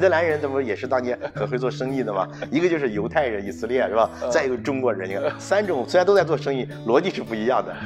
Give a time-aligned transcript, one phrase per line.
[0.00, 2.26] 尼德兰人这不也是当年很会做生意的吗？
[2.50, 4.10] 一个就是犹太人以色列是吧？
[4.32, 7.76] 再一个中国人，你看三种虽然都在做生意，逻辑是不一样的。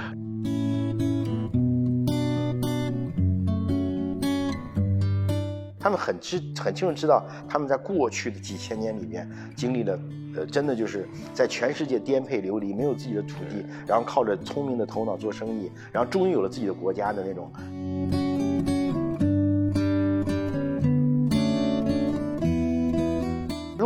[5.80, 9.98] 他们很知很清楚知道，他们在过去的几千年里边经历了，
[10.36, 17.50] 呃，真的就是在全世界颠沛流离，没有自己的土地，然后靠着聪明的头脑做生意，然后终于有了自己的国家的那种。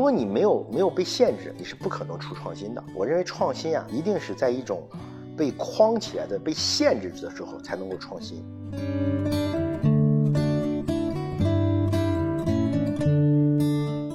[0.08, 2.82] 果你没有没有被限制，你是不可能出创新的。
[2.94, 4.88] 我认为创新啊，一定是在一种
[5.36, 8.42] 被框起来的、被限制的时候才能够创新。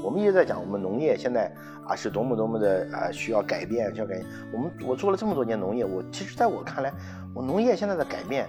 [0.03, 1.53] 我们一直在讲我们农业现在
[1.87, 4.25] 啊是多么多么的啊需要改变，需要改变。
[4.51, 6.91] 我们我做了这么多年农业，我其实在我看来，
[7.35, 8.47] 我农业现在的改变，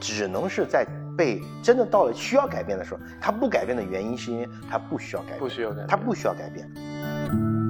[0.00, 0.84] 只能是在
[1.16, 7.65] 被真的到了需要改变的时候，他不改变的原因是因为他不需要改变，不需要改变，它不需要改变。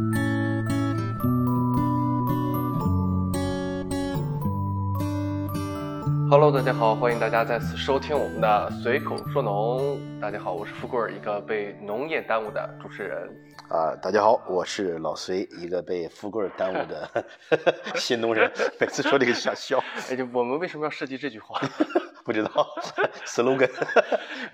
[6.29, 10.21] Hello，大家好，欢迎大家再次收听我们的随口说农。
[10.21, 13.29] 大家好，我是富贵儿，一个被农业耽误的主持人。
[13.69, 17.25] 啊，大家好，我是老隋，一个被富贵儿耽误的
[17.95, 18.51] 新农人。
[18.81, 19.79] 每次说这个想笑。
[20.11, 21.61] 哎，我们为什么要设计这句话？
[22.25, 22.51] 不知道，
[23.25, 23.71] slogan。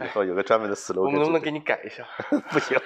[0.05, 1.07] 以后有个专门的 slogan。
[1.07, 2.05] 我们能不能给你改一下？
[2.51, 2.79] 不行，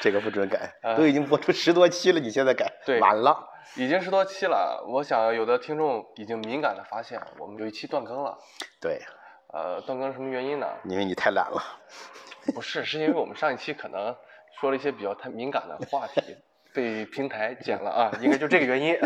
[0.00, 3.48] 这个不准改， 都已经播出十多期了，你现在改，对，晚了。
[3.76, 8.36] 已经十多期了，我想有的听众已经敏感的发现，我们有一期断更了。
[8.80, 9.00] 对，
[9.52, 10.66] 呃，断更什么原因呢？
[10.84, 11.62] 因为你太懒了。
[12.54, 14.16] 不是，是因为我们上一期可能
[14.58, 16.34] 说了一些比较太敏感的话题，
[16.72, 18.98] 被平台剪了啊，应该就这个原因。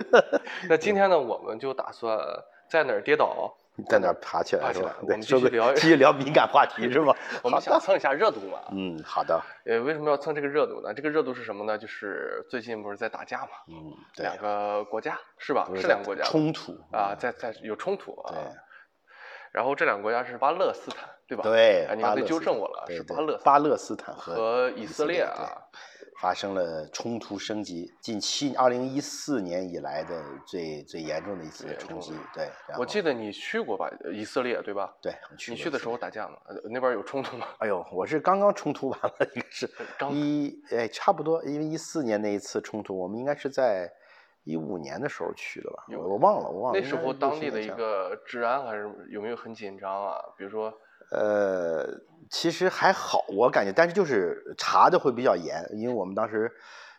[0.68, 2.18] 那今天呢，我们就打算
[2.68, 3.54] 在哪儿跌倒？
[3.88, 4.96] 在那爬起来是吧？
[5.00, 7.14] 我们继续聊，继续聊敏感话题是吧？
[7.42, 8.58] 我们想蹭一下热度嘛。
[8.72, 9.40] 嗯，好的。
[9.64, 10.92] 呃，为什么要蹭这个热度呢？
[10.94, 11.78] 这个热度是什么呢？
[11.78, 13.48] 就是最近不是在打架嘛？
[13.68, 15.68] 嗯，对两个国家是吧？
[15.76, 18.34] 是两个国家冲突啊，在在有冲突啊。
[18.34, 18.38] 对。
[19.52, 21.42] 然后这两个国家是巴勒斯坦，对吧？
[21.44, 21.88] 对。
[21.96, 25.50] 你可以纠正我了，是巴勒巴勒斯坦和以色列啊。
[26.20, 32.12] 发生了冲突升级，近七二零一四年以来的最最严重的一次冲击。
[32.34, 32.46] 对，
[32.78, 34.94] 我记得你去过吧，以色列对吧？
[35.00, 35.14] 对，
[35.48, 36.34] 你去的时候打架吗？
[36.70, 37.46] 那边有冲突吗？
[37.60, 39.70] 哎呦，我是刚刚冲突完了，应该是
[40.10, 43.90] 一哎差不多，因为一四年那一次冲突，我们应该是在
[44.44, 45.84] 一五年的时候去的吧？
[45.96, 46.80] 我忘了，我忘了。
[46.80, 50.16] 那时候当地的一个治安还是有没有很紧张啊？
[50.36, 50.72] 比如说。
[51.12, 51.84] 呃，
[52.30, 56.48] 其实还好，我感觉，但是就是查的会比较严，因为我们当时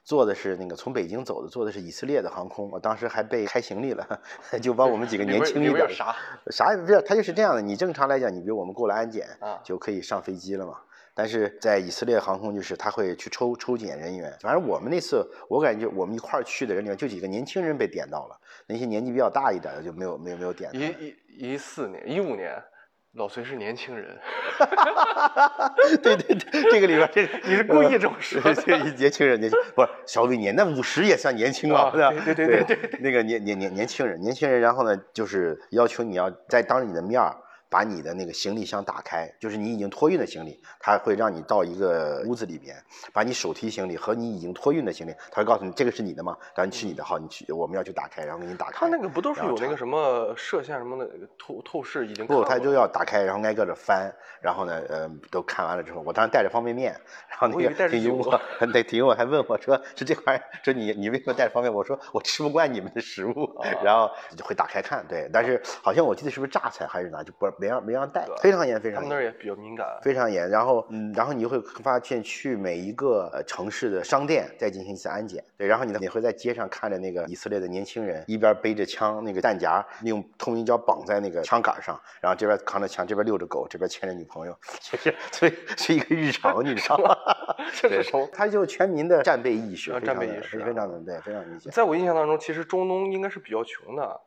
[0.04, 4.06] 坐的是那个从北京走的，坐的是以色列的航空，我当时还被开行李了，
[4.62, 6.14] 就把我们几个年轻一点啥
[6.52, 9.26] 啥也不是，他就是这样的，你正常来讲，你比如我们过了安检
[9.64, 10.74] 就可以上飞机了嘛，
[11.14, 20.70] 但是在以色列航空就是他会去抽抽检人员，反正我们那次我感觉我们一块儿去的人里面就几个年轻人被点到了，那些年纪比较大一点的就没有没有没有点。
[20.74, 22.62] 一一一四年一五年。
[23.16, 24.18] 老隋是年轻人，
[26.02, 37.36] 对对对，这个里边这你是故意这么说， 这年轻人年轻不是小伟年，那五十也算年轻啊，对对对对对，那个年年年年轻人，年轻人，然后呢，就是要求你要在当着你的面儿。
[37.72, 42.76] 把你的那个行李箱打开，就是你已经托运的行李，他会让你到一个屋子里边，
[43.14, 46.38] 把你手提行李和你已经托运的行李，他会告诉你这个是你的吗？
[46.54, 48.74] 赶紧是你的，好，你去，我们要去打开，然后给你打开。
[48.74, 51.10] 他那个不都是有那个什么摄像什么的
[51.40, 52.28] 透透视已经？
[52.28, 56.92] 不，他就要打开，然后挨个的翻，然后呢，呃，都看完了之后，我当时带着方便面，
[57.30, 58.38] 然后那个挺幽默，
[58.74, 61.78] 对，挺幽默，还问我说是这块，说你你为什么带着方便面？
[61.78, 63.50] 我说我吃不惯你们的食物，
[63.82, 68.28] 然后就会打开看，对，但是好像我记得是不是榨菜还是哪，就不没让没让带。
[68.42, 68.96] 非常严，非常严。
[68.96, 69.88] 他们那儿也比较敏感。
[70.02, 75.44] 非常严，然后，嗯，然后你会发现去每一个城市的商店再进行一次安检。
[75.56, 87.16] 对，然后你呢，你会在街上看着那个以色列的年轻人，一边背着枪，那个弹夹用透明胶绑在那个枪杆上，然后这边扛着枪，这边遛着狗，这边牵着女朋友， 其实所以是一个日常，你知道吗？
[87.80, 91.72] 这是从他就全民的战备意识，战备意识非常的对，非常明显。
[91.72, 94.20] 在我印象当中，其实中东应该是比较穷的。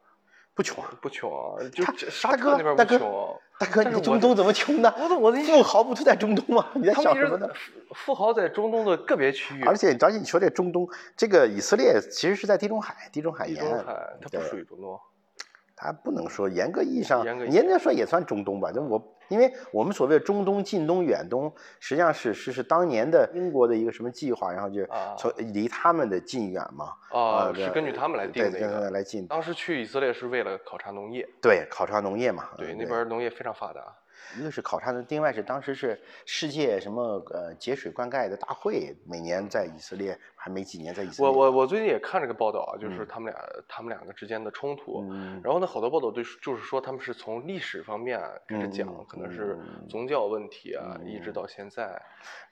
[0.55, 1.59] 不穷，不穷啊！
[1.73, 1.85] 就
[2.23, 2.99] 大哥，大哥，
[3.59, 4.95] 大哥，你中东怎么穷呢？
[4.97, 6.67] 我我的富豪不都在中东吗？
[6.75, 7.49] 你在想什么呢？
[7.95, 9.63] 富豪在中东的个别区域。
[9.65, 13.85] 而且，而且你说这中东，这个以色列其实是在地中海，地中海沿岸，
[14.23, 14.99] 它不属于中东。
[15.77, 18.71] 它不能说严格意义上，严格说也算中东吧。
[18.73, 19.14] 就我。
[19.29, 24.87] 因为我们所谓的中东、近东、远东，实际上是是是当年的英国的一个什么计划，然后就
[25.19, 26.93] 从离他们的近远嘛。
[27.11, 28.51] 啊，是根据他们来定的。
[28.51, 29.27] 对，来近。
[29.27, 31.29] 当时去以色列是为了考察农业。
[31.41, 32.51] 对，考察农业嘛。
[32.57, 33.81] 对，那边农业非常发达。
[34.39, 41.33] 一个是考察的，另外是当时是世界什么呃节水灌溉的大会，每年在以色列还没几年在以色列。
[41.33, 45.03] 我我我最近也看这个报道啊，就是嗯他们俩、他们两个之间的冲突。
[45.11, 51.99] 嗯然后呢，好多报道对就是说他们是从历史方面开始讲，嗯可能是嗯宗教问题啊，嗯一直到现在。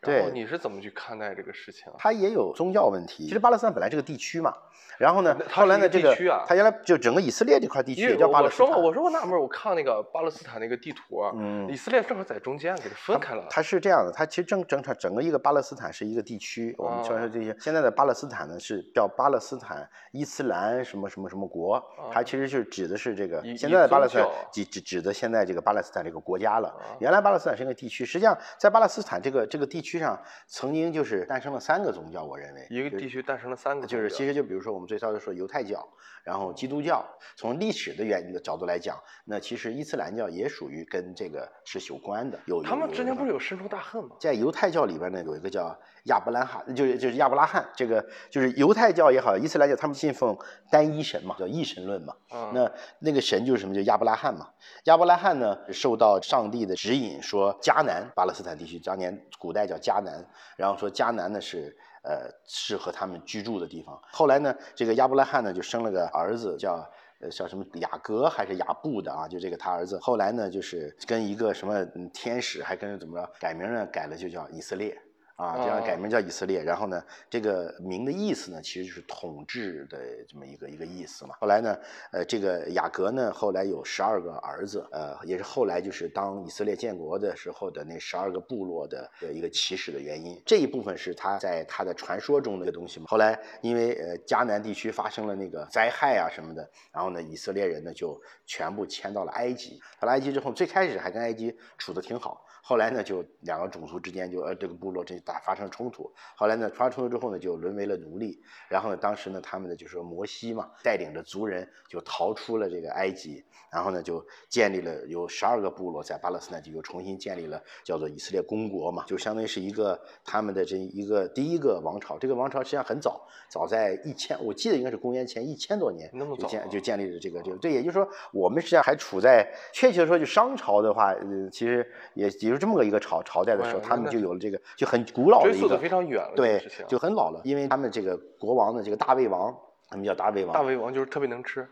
[0.00, 1.96] 对然后你是怎么去看待这个事情啊？
[1.98, 3.26] 它也有宗教问题。
[3.26, 4.54] 其实巴勒斯坦本来是个地区嘛，
[4.98, 6.16] 然后呢后来呢，这个
[6.46, 8.82] 它原来就整个以色列这块地区也叫巴勒斯坦。
[8.82, 13.46] 我说我纳闷，我看那个巴勒斯坦那个地图啊，嗯以色列正好在中间，给它分开了。
[13.50, 16.74] 它是这样的，它其实正整场整个一个巴勒斯坦是一个地区。
[16.78, 21.82] 我们说说这些现在的巴勒斯坦呢是叫巴勒斯坦伊斯兰什么什么什么国，
[22.12, 26.96] 它其实是指的是这个现在的巴勒斯坦指指指的现在这个巴勒斯坦这个国家了啊。
[27.00, 35.86] 原来巴勒斯坦是一个地区，实际上在巴勒斯坦这个这个地区上，曾经就是诞生了三个宗教，我认为一个地区诞生了三个，就是其实就比如说我们最早的说犹太教，
[36.24, 37.04] 然后基督教，
[37.36, 42.38] 从历史的原因的角度来讲，那其实伊斯兰教也属于跟这个是有关的。
[42.46, 44.16] 有他们之间不是有有深仇大恨吗？
[44.20, 50.36] 在犹太教里边呢有一个叫亚伯拉罕，就是就是亚伯拉罕，这个就是犹太教也好，伊斯兰教他们信奉
[50.70, 52.14] 单一神嘛，叫一神论嘛。
[52.32, 53.74] 嗯，那那个神就是什么？
[53.74, 54.50] 就亚伯拉罕嘛。
[54.84, 60.24] 亚伯拉罕呢，受到上帝的指引，说迦南巴勒斯坦地区，当年古代叫迦南，
[60.56, 64.00] 然后说迦南呢是呃适合他们居住的地方。
[64.10, 66.88] 后来呢，这个亚伯拉罕呢就生了个儿子叫。
[67.22, 69.28] 呃，叫什么雅各还是雅布的啊？
[69.28, 73.86] 就这个他儿子，后来呢，就是跟一个什么天使，还跟怎么着改名呢？
[73.86, 75.00] 改了就叫以色列。
[75.36, 76.62] 啊，这样改哦名叫以色列。
[76.62, 79.98] 然后呢，这个名的意思呢，其实就是统治的
[80.28, 81.34] 这么一个一个意思嘛。
[81.40, 81.78] 后来呢，
[82.12, 90.40] 呃，这个雅各呢，后来有十二个儿子，呃，也是后来就是当以色列建国的时候的那十二个部落的的一个起始的原因。
[90.44, 93.06] 这一部分是他在他的传说中的一个东西嘛。
[93.08, 99.80] 后来因为呃迦南地区发生了那个灾害啊什么的，然后呢，以色列人呢就全部迁到了埃及。
[100.00, 102.44] 到了埃及之后，最开始还跟埃及处的挺好。
[102.64, 106.10] 后来呢，就两个种族之间就呃这个部落这打发生冲突。
[106.36, 108.40] 后来呢，发生冲突之后呢，就沦为了奴隶。
[108.68, 122.18] 然后呢，当时呢，他们呢就是说摩西嘛，带领着族人就逃出了这个埃及，然后呢，就建立了有十二个部落在巴勒斯坦就又重新建立了叫做以色列公国嘛，就相当于是一个他们的这一个第一个王朝。
[122.18, 139.54] 这个王朝实际上很早，早在一千，我记得应该是公元前一千多年就建就建立了这个这个对，也就是说我们实际上还处在确切的说，就商朝的话，呃，其实也也就是这么个一个朝朝代的时候，他们就有了这个就很古老的一个非常远了，对就很老了，因为他们这个国王的这个大胃王，
[139.88, 141.68] 他们叫大胃王，大胃王就是特别能吃，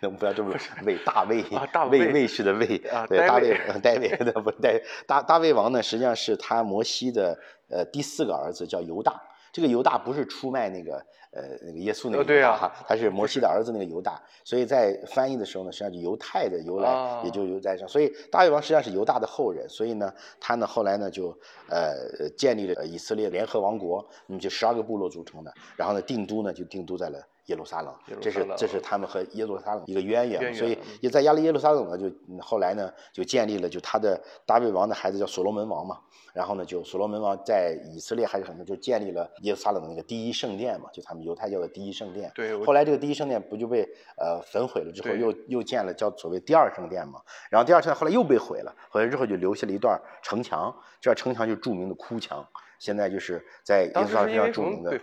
[0.00, 0.54] 能 不要这么
[0.84, 2.76] 胃大胃啊大卫卫卫士的胃。
[2.92, 4.70] 啊对大卫大卫呃大卫那不是大
[5.06, 7.38] 大大卫王呢，实际上是他摩西的
[7.70, 9.20] 呃第四个儿子叫犹大。
[9.58, 10.94] 这个犹大不是出卖那个
[11.32, 21.36] 呃那个耶稣那个呃对啊犹大哈，他是摩西的儿子那个犹大，所以在翻译的时候呢，实际上就犹太的由来啊也就犹在上，所以大卫王实际上是犹大的后人，所以呢，他呢后来呢就
[21.68, 30.98] 呃建立了以色列联合王国，那么就十二个部落组成的，然后呢定都呢就定都在了耶路撒冷这是这是他们和耶路撒冷一个渊源，所以嗯。
[31.00, 35.98] 也在亚利耶路撒冷呢，就嗯后来呢就建立了，就他的大卫王的孩子叫所罗门王嘛，
[36.34, 42.30] 然后呢就所罗门王在以色列还是很多就建立了耶路撒冷的那个第一圣殿嘛，就他们犹太教的第一圣殿。
[42.34, 43.82] 对，后来这个第一圣殿不就被
[44.18, 47.20] 呃焚毁了之后，对又又建了叫所谓第二圣殿嘛，
[47.50, 52.46] 然后第二圣殿后来又被毁了，毁了之后就留下了一段城墙，这段城墙就是著名的哭墙，
[52.78, 55.00] 现在就是在耶路撒冷非常著名的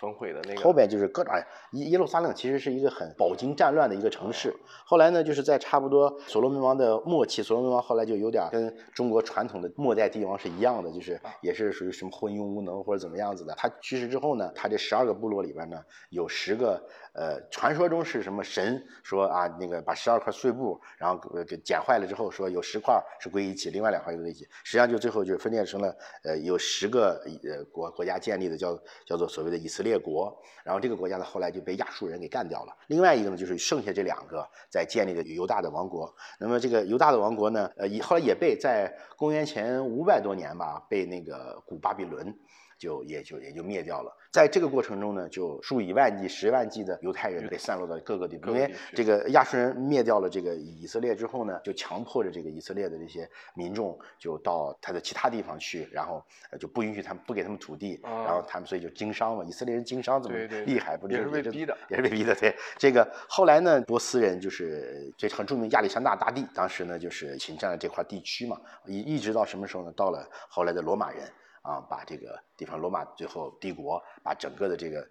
[0.00, 0.04] 被。
[0.04, 0.86] 焚毁的那个后面？
[0.86, 1.32] 就是各种
[1.72, 4.54] 耶耶路撒冷其实是一个很饱经战乱的一个城市。
[4.84, 13.54] 后来呢，就是在差不多所罗门王的末期，所罗门王后来就有点跟中国传统的末代帝王是一样的，就是也是属于什么昏庸无能或者怎么样子的。
[13.54, 16.82] 他去世之后呢，他这十二个部落里边呢，有十个
[17.14, 24.44] 呃，传说中是什么神说啊，那个把十二块碎布，然后给给剪坏了之后，说有十块是归一起，另外两块归一起。
[24.64, 32.76] 实际上就最后就分裂成了呃有十个呃国国家建立的叫叫做所谓的以色列国，然后这个国家呢后来就被亚述人给干掉了。
[32.88, 36.12] 另外一个呢就是剩下这两个在建立的犹大的王国。
[36.40, 42.36] 那么这个犹大的王国呢，呃，也后来也被在公元前五百多年吧，被那个古巴比伦。
[42.84, 44.14] 就也就也就灭掉了。
[44.30, 59.44] 在这个过程中呢，就数以万计、十万计的犹太人被散落到各个地方，因为这个亚述人灭掉了这个以色列之后呢，就强迫着这个以色列的这些民众就到他的其他地方去，然后呃就不允许他们不给他们土地，啊然后他们所以就经商嘛。
[59.44, 60.36] 以色列人经商怎么
[60.66, 60.96] 厉害？
[60.96, 62.34] 不也就是这被逼的也是被逼的。
[62.34, 69.92] 对，这个后来呢，波斯人就是这很著名亚历山大大帝，当时呢就是侵占了这块地区嘛，一一直到什么时候呢？
[69.96, 71.20] 到了后来的罗马人
[71.64, 75.04] 啊，把这个地方罗马最后帝国把整个的这个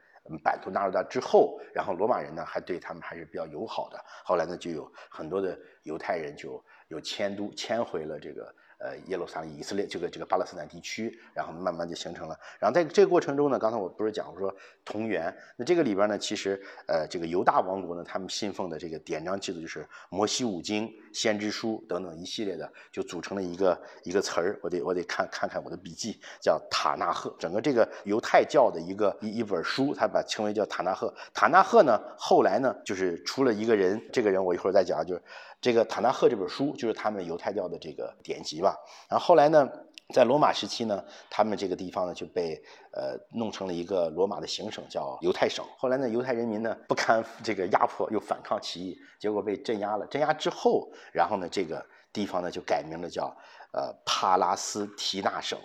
[0.43, 3.99] 版图纳入到之后，然后罗马人呢还对他们还是比较友好的。
[4.23, 8.53] 后来呢，就有很多的犹太人就有迁都迁回了这个。
[8.83, 12.37] 呃，耶路撒冷、以色列这个这个巴勒斯坦地区，然后慢慢就形成了。
[12.59, 24.59] 然后在这个过程中呢，刚才我不是讲我说同源，那这个里边呢，其实呃，这个犹大王国呢，他们信奉的这个典章制度就是摩西五经、先知书等等一系列的，就组成了一个一个词儿。
[24.61, 27.33] 我得我得看看看我的笔记，叫塔纳赫。
[27.39, 31.13] 整个这个犹太教的一个一一本书，他把称为叫塔纳赫。
[31.33, 35.21] 塔纳赫呢，后来呢，就是出了一个人，这个人我一会儿再讲，就是。
[35.63, 38.75] 这个塔纳赫这本书就是他们犹太教的这个典籍吧。
[39.07, 39.65] 然后后来呢，
[40.13, 45.65] 在罗马时期呢，他们这个地方呢就被呃弄成了一个罗马的行省，叫犹太省。
[45.77, 50.05] 后来呢，犹太人民呢不堪这个压迫，又反抗起义，结果被镇压了。
[50.07, 53.33] 镇压之后，然后呢，这个地方呢就改名了，叫
[53.71, 55.57] 呃帕拉斯提纳省。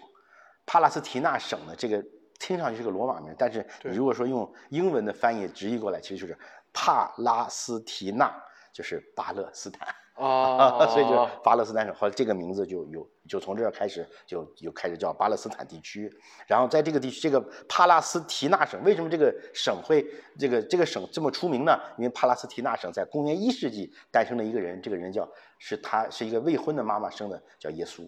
[0.64, 2.00] 帕拉斯提纳省呢，这个
[2.38, 6.38] 听上去是个罗马名，但是你如果说用英文的翻译直译过来，其实就是
[6.73, 8.33] 帕拉斯提纳。
[8.78, 16.08] 就是巴勒斯坦啊， 所以就巴勒斯坦省，后来这个名字就有，就从这儿开始就就开始叫巴勒斯坦地区。
[16.47, 20.06] 然后在这个地区，这个帕拉斯提纳省，为什么这个省会
[20.38, 21.76] 这个这个省这么出名呢？
[21.97, 28.04] 因为帕拉斯提纳省在公元一世纪诞生了一个人，这个人叫是他是一个未婚的妈妈生的，叫耶稣。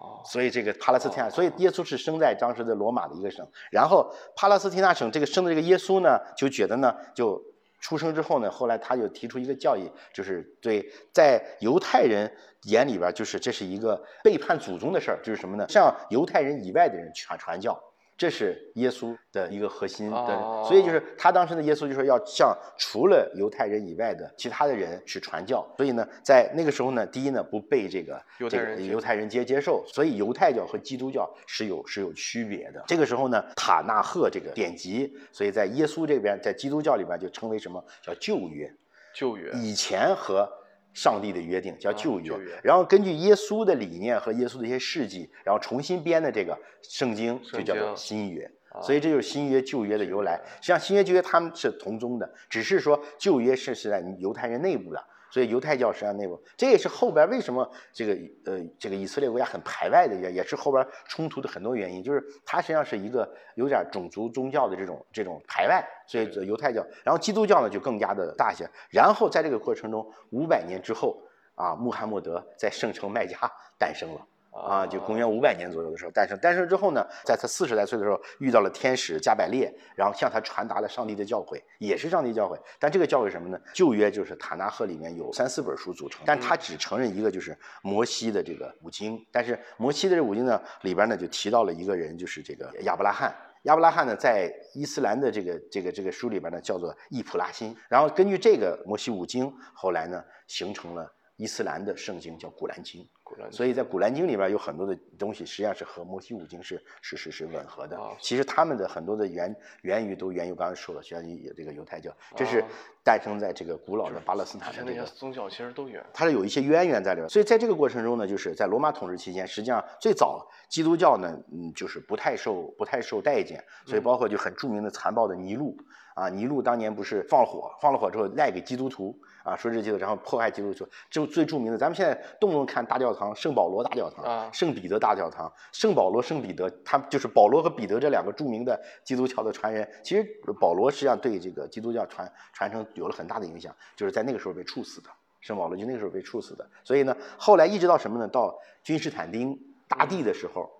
[0.00, 3.48] 哦，所以这个帕拉斯提纳，所以耶稣是生在当时的罗马的一个省。
[3.70, 7.40] 然后帕拉斯提纳省这个生的这个耶稣呢，就觉得呢就。
[7.80, 12.32] 出生之后呢，后来他就提出一个教义，就是对在犹太人
[12.64, 15.66] 眼里边，就是这是一个背叛祖宗的事儿，就是什么呢？
[15.68, 17.82] 向犹太人以外的人传传教。
[18.20, 25.66] 这是耶稣的一个核心，对，所以就是他当时的耶稣就说要向除了犹太人以外的其他的人去传教。
[25.78, 32.84] 所以呢，在那个时候呢，第一呢不被这个这个犹太人接接受，所以犹太教和基督教是有是有区别的。
[32.86, 38.70] 这个时候呢，塔纳赫这个典籍，所以在耶稣这边，在基督教里边就称为什么叫旧约？
[39.14, 40.46] 旧约以前和。
[40.92, 42.32] 上帝的约定叫旧约，
[42.62, 48.50] 然后根据耶稣的理念和耶稣的一些事迹，然后重新编的这个圣经就叫做新约，
[48.82, 50.40] 所以这就是新约旧约的由来。
[50.56, 55.04] 实际上新约旧约他们是同宗的，只是说旧约是是在犹太人内部的。
[55.30, 58.12] 所以犹太教实际上内部，这也是后边为什么这个
[58.44, 65.84] 呃这个以色列国家很排外的原因，也是后边冲突的很多原因，就是它实际上是一个有点种族宗教的这种这种排外。
[66.06, 68.68] 所以犹太教，然后基督教呢就更加的大些。
[68.90, 71.22] 然后在这个过程中，五百年之后
[71.54, 73.38] 啊，穆罕默德在圣城麦加
[73.78, 74.26] 诞生了。
[74.50, 76.36] 啊，就公元五百年左右的时候诞生。
[76.38, 82.58] 诞生之后呢，在他四十来岁的时候遇到了天使加百列，然后向他传达了上帝的教诲，也是上帝教诲。
[82.78, 83.58] 但这个教诲什么呢？
[83.72, 89.24] 旧约就是塔纳赫里面有三四本书组成，但他只承认一个，就是摩西的这个五经。
[89.30, 93.34] 但是摩西的这五经呢，里边呢就提到了一个人，就是这个亚伯拉罕。
[93.64, 97.76] 亚伯拉罕呢，在伊斯兰的这个这个这个书里边呢，叫做易普拉欣。
[97.88, 101.10] 然后根据这个摩西五经，后来呢形成了。
[101.40, 103.02] 伊斯兰的圣经叫《古兰经》，
[103.50, 107.98] 所以在《古兰经》里边有很多的东西，实际上是和摩西五经是是是是吻合的。
[108.20, 111.22] 其实他们的很多的源源于都源于刚才说了，像
[111.56, 112.62] 这个犹太教，这是
[113.02, 117.28] 诞生在这个古老的巴勒斯坦的这个宗教，其实都远，它是有一些渊源在里边。
[117.30, 125.74] 所以在这个过程中呢，就是在罗马统治期间，实际上最早基督教呢，嗯，就是不太受不太受待见，所以包括就很著名的残暴的尼禄
[126.14, 129.18] 啊，尼禄当年不是放火，放了火之后赖给基督徒。
[129.42, 139.88] 啊，说这基督，然后迫害基督徒，就最著名的，咱们现在动不动看大教堂，圣保罗大教堂，圣彼得大教堂，圣保罗、圣彼得，他就是保罗和彼得这两个著名的基督教的传人。
[140.02, 140.22] 其实
[140.60, 145.08] 保罗实际上对这个基督教传传承有了很大的影响，就是在那个时候被处死的，
[145.40, 146.68] 圣保罗就那个时候被处死的。
[146.84, 148.28] 所以呢，后来一直到什么呢？
[148.28, 150.70] 到君士坦丁大帝的时候，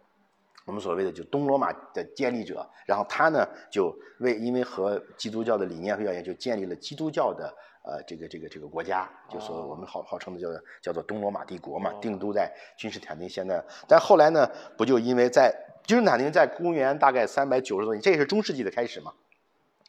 [0.67, 7.51] 我们所谓的就东罗马的建立者，然后他呢就为因为和基督教的理念和要研就建立了基督教的。
[7.83, 10.49] 呃，这个这个这个国家，就说我们号号称的叫
[10.83, 13.27] 叫做东罗马帝国嘛，定都在君士坦丁。
[13.27, 14.47] 现在，但后来呢，
[14.77, 15.51] 不就因为在
[15.85, 19.11] 君士坦丁在公元大概三百九十多年，这也是中世纪的开始嘛。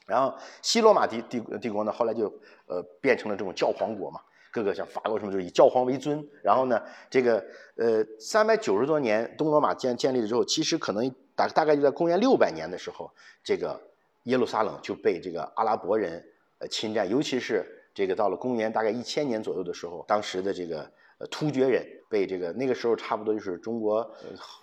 [0.06, 2.34] 然后西罗马帝帝帝国呢，后来就
[2.66, 4.22] 呃变成了这种教皇国嘛，
[4.54, 6.26] 各个像法国什么就是以教皇为尊。
[6.42, 7.44] 然后呢，这个
[7.76, 13.12] 呃三百九十多年东罗马建建立了之后，其实可能大大概就在公元六百年的时候，
[13.44, 13.80] 这个
[14.24, 16.26] 耶路撒冷就被这个阿拉伯人
[16.60, 17.80] 呃侵占，尤其是。
[17.94, 24.10] 这个到了公元大概一千年左右的时候，当时的这个呃突厥人被这个那个时候差不多就是中国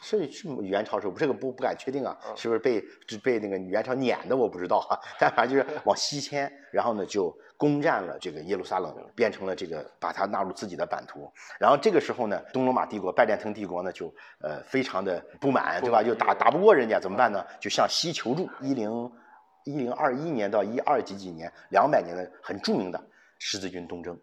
[0.00, 2.82] 是是元朝时候，这个不不敢确定啊，是不是被
[3.22, 11.30] 被那个元朝撵的我不知道哈， 但反正就是往西迁，然后呢就攻占了这个耶路撒冷，变成了这个把它纳入自己的版图。
[11.60, 16.02] 然后这个时候呢，东罗马帝国拜占庭帝国呢就呃非常的不满，对吧？
[16.02, 17.44] 就打打不过人家怎么办呢？
[17.60, 18.48] 就向西求助。
[18.60, 18.90] 一零。
[19.64, 22.98] 一零二一年到一二几几年两百年的很著名的
[23.38, 24.18] 十字军东征。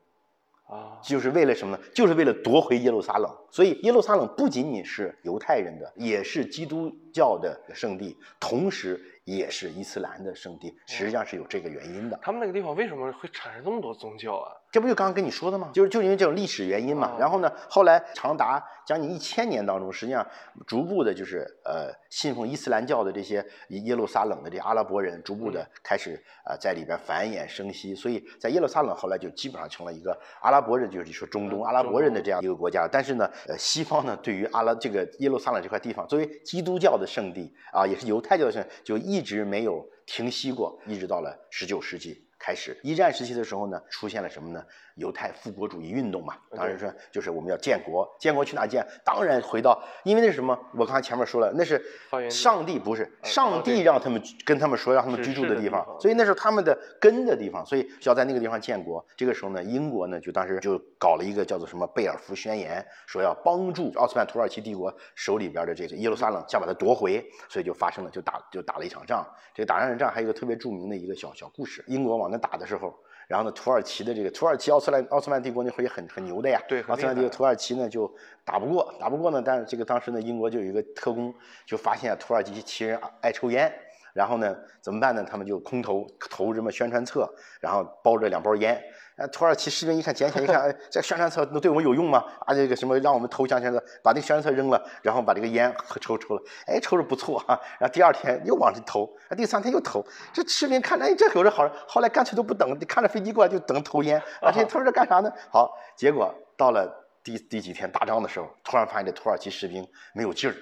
[0.67, 1.83] 啊，就是为了什么呢？
[1.93, 3.31] 就是为了夺回耶路撒冷。
[3.51, 10.75] 所以耶路撒冷不仅仅是犹太人的，也是基督教的圣地，同时也是伊斯兰的圣地。
[10.87, 12.19] 实际上是有这个原因的。
[12.19, 14.49] 他们那个地方为什么会产生这么多宗教啊？
[14.75, 15.69] 这不就刚刚跟你说的吗？
[15.73, 17.13] 就是就因为这种历史原因嘛。
[17.13, 20.27] 哦然后呢，后来长达将近一千年当中，实际上
[20.67, 27.95] 逐步的就是呃信奉伊斯兰教的这些耶路撒冷的这阿拉伯人，逐步的开始呃在里边繁衍生息。
[27.95, 32.85] 所以在耶路撒冷后来就基本上成了一个阿拉伯人，就是说中东嗯阿拉伯人的这样一个国家。
[32.85, 42.24] 但是呢，呃西方呢对于阿拉这个耶路撒冷这块地方，作为基督教的圣地啊，也是犹太教的圣地，就一直没有停息过，一直到了十九世纪。
[42.45, 44.63] 开始，一战时期的时候呢，出现了什么呢？
[44.97, 48.85] 犹太复国主义运动嘛，当然说就是我们要建国，建国去哪建？
[49.03, 50.57] 当然回到，因为那是什么？
[50.77, 51.83] 我刚才前面说了，那是
[52.29, 59.03] 上帝不是呃上帝让他们跟他们说让他们居住的地方，所以那是他们的根的地方，所以需要在那个地方建国。
[59.17, 69.27] 这个时候呢，英国呢就当时就搞了一个叫做什么贝尔福宣言，说要帮助奥斯曼土耳其帝国手里边的这个耶路撒冷，想把它夺回，所以就发生了就打就打了一场仗。
[69.53, 72.93] 这个打这场仗还有一个特别著名的一个小小故事，英国往那打的时候。
[73.27, 78.07] 然后呢，土耳其的这个土耳其奥斯曼奥斯曼帝国那会儿也很很牛的呀，对奥斯曼帝国土耳其呢就
[78.43, 81.33] 打不过，打不过呢，但是这个当时呢，英国就有一个特工
[81.65, 83.73] 就发现土耳其旗人爱抽烟，
[84.13, 85.23] 然后呢怎么办呢？
[85.27, 87.27] 他们就空投投什么宣传册，
[87.59, 88.79] 然后包着两包烟。
[89.17, 92.21] 啊，土耳其士兵一看捡起来一看，哎，这宣传册能对我们有用吗？
[92.45, 97.57] 啊，这个什么让我们投降宣传册，把那个宣传册扔了，然后把这个烟抽抽了，哎，抽着不错啊。
[97.79, 100.05] 然后第二天又往这投，啊，第三天又投。
[100.33, 104.21] 这士兵看着，哎，这有这好，后来干脆都不等，看着飞机过来就等投烟。
[104.41, 105.31] 而且他说这干啥呢？
[105.49, 106.85] 好，结果到了
[107.23, 110.55] 第第几天打仗的时候，突然发现这土耳其士兵没有劲儿，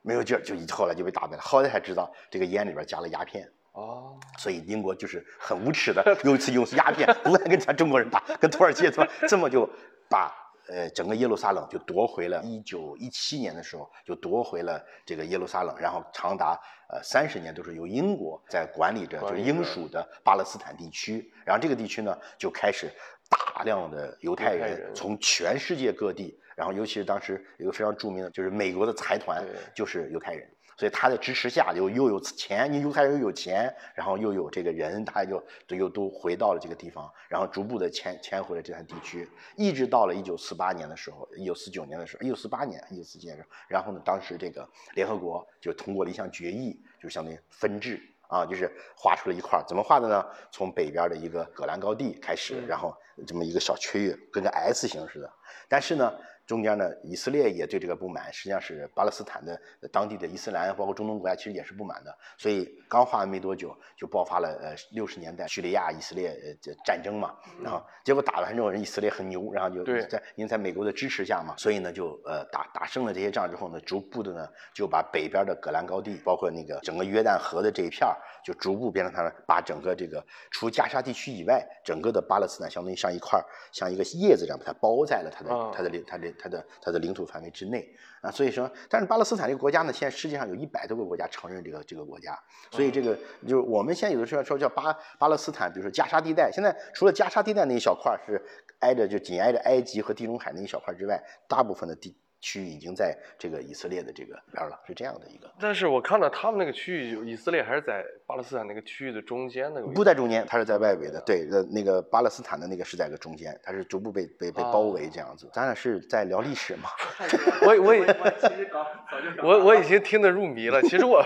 [0.00, 1.42] 没有劲儿，就一后来就被打败了。
[1.42, 3.46] 后来才知道这个烟里边加了鸦片。
[3.78, 9.70] 哦，所以英国就是很无耻的， 有一次用鸦片不敢跟咱中国人打，跟土耳其这么这么就
[10.10, 10.34] 把
[10.68, 12.42] 呃整个耶路撒冷就夺回了。
[12.42, 16.58] 一九一七年的时候就夺回了这个耶路撒冷，然后长达
[16.90, 21.32] 呃三十年都是由英国在管理着，就是英属的巴勒斯坦地区。
[21.44, 22.90] 然后这个地区呢就开始
[23.30, 29.40] 大量的犹太人人从全世界各地，然后尤其是当时有一个非常著名的，就是美国的财团
[29.72, 30.50] 就是犹太人。
[30.78, 50.24] 所以他的支持下，又又有钱，你犹太人又有钱，然后又有这个人，大家就就又都回到了这个地方，然后逐步的迁迁回了这片地区，一直到了一九四八年的时候，一九四九年的时候，一九四八年，一九四九年的时候，然后呢，当时这个联合国就通过了一项决议，就相当于分治啊，就是划出了一块儿，怎么划的呢？
[50.52, 55.32] 从北边的一个戈兰高地开始，嗯然后这么一个小区域，跟个 S 型似的，
[55.68, 56.14] 但是呢。
[56.48, 62.18] 中间呢，以色列也对这个不满，实际上是巴勒斯坦的呃当地的伊斯兰，包括中东国家，其实也是不满的。
[62.38, 67.36] 所以刚划完没多久，就爆发了呃六十年代叙利亚以色列呃这战争嘛。
[67.62, 83.38] 然后结果打完之后，人以色列很牛，然后就在因为在美国的支持下嘛，所以呢就呃打打胜了这些仗之后呢，逐步的呢就把北边的戈兰高地，包括那个整个约旦河的这一片儿，就逐步变成它把整个这个除加沙地区以外，整个的巴勒斯坦相当于像一块
[83.70, 87.88] 像一个叶子这样把它包在了它的、啊它的领它的它的它的领土范围之内
[88.20, 88.30] 啊。
[88.30, 92.38] 所以说，但是巴勒斯坦这个国家呢，现在世界上有一百多个国家承认这个这个国家，
[92.70, 98.40] 所以这个就是我们现在有的时候说叫巴巴勒斯坦，比如说加沙地带，现在除了加沙地带那一小块是
[98.80, 105.50] 挨着就紧挨着埃及和地中海那一小块之外，大部分的地区域已经在这个以色列的这个边儿了，是这样的一个。
[105.60, 109.88] 但是我看到他们那个区域，以色列还是在巴勒斯坦那个区域的中间那个。
[109.88, 111.20] 不在中间，它是在外围的。
[111.26, 115.50] 对，呃，那个巴勒斯坦的那个是在个中间，它是逐步被被被包围这样子。
[115.52, 116.88] 咱俩是在聊历史嘛？
[117.66, 120.80] 我我已我其实搞早就搞我我已经听得入迷了。
[120.82, 121.24] 其实我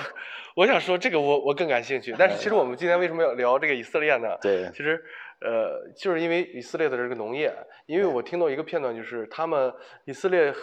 [0.56, 4.28] 我想说这个我我更感兴趣，但是其实我们今天为什么要聊这个以色列呢？
[4.40, 5.02] 对其实
[5.40, 7.52] 呃就是因为以色列的这个农业，
[7.86, 9.72] 因为我听到一个片段，就是他们
[10.04, 10.54] 以色列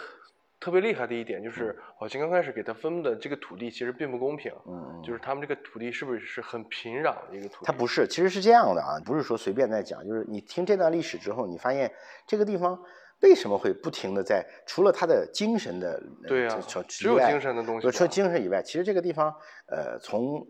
[0.60, 7.66] 特别厉害的一点就是，好像刚开始给他分的这个土地其实并不公平，嗯，就是他们这个土地是不是是很平壤的一个土地？
[7.66, 11.90] 它不是，其实是这样的啊，不是说随便在讲，就是你听这段历史之后，你发现
[12.26, 12.78] 这个地方
[13.22, 15.92] 为什么会不停的在，除了它的精神的，
[16.22, 19.34] 呃对呀这这只有精神的东西除了精神以外，其实这个地方，
[19.66, 20.46] 呃，从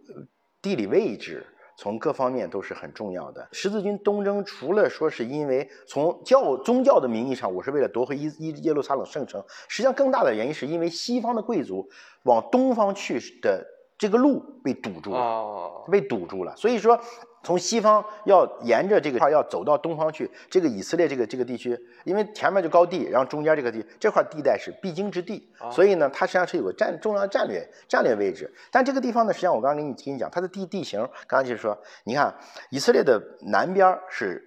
[0.61, 1.47] 地理位置。
[1.81, 3.49] 从各方面都是很重要的。
[3.53, 11.89] 十字军东征除了说是因为从教宗教的名义上，我是为了夺回耶耶耶路撒冷圣城，实际上更大的原因是因为西方的贵族
[12.25, 13.67] 往东方去的
[13.97, 16.55] 这个路被堵住了，哦，被堵住了。
[16.55, 17.01] 所以说，
[17.43, 28.53] 从西方要沿着这个块要走到东方去，这个以色列这个这个地区，因为前面就高地，然后中间这个地这块地带是必经之地，哦所以呢，它实际上是有个战重要的战略战略位置。
[28.71, 32.35] 但这个地方呢，实际上我刚刚跟你跟你讲，它的地地形，刚才就是说，你看
[32.71, 34.43] 以色列的南边是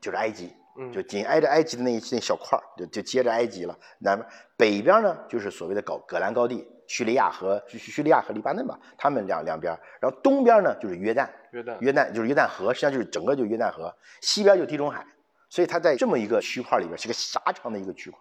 [0.00, 3.76] 就是埃及，嗯就紧挨着埃及的那一那小块儿，就就接着埃及了。
[3.98, 9.80] 南边北边呢，就是所谓的高戈兰高地，叙利亚和 叙叙利亚和黎巴嫩吧，他们两两边儿。
[10.00, 15.06] 然后东边呢就是约旦，约旦，约旦就是约旦河，实际上就是整个就是约旦河，西边就是地中海，
[15.48, 18.18] 所以它在这么一个区块里边是个狭长的一个区块。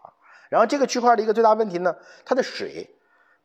[0.50, 2.88] 然后这个区块的一个最大问题呢，它的水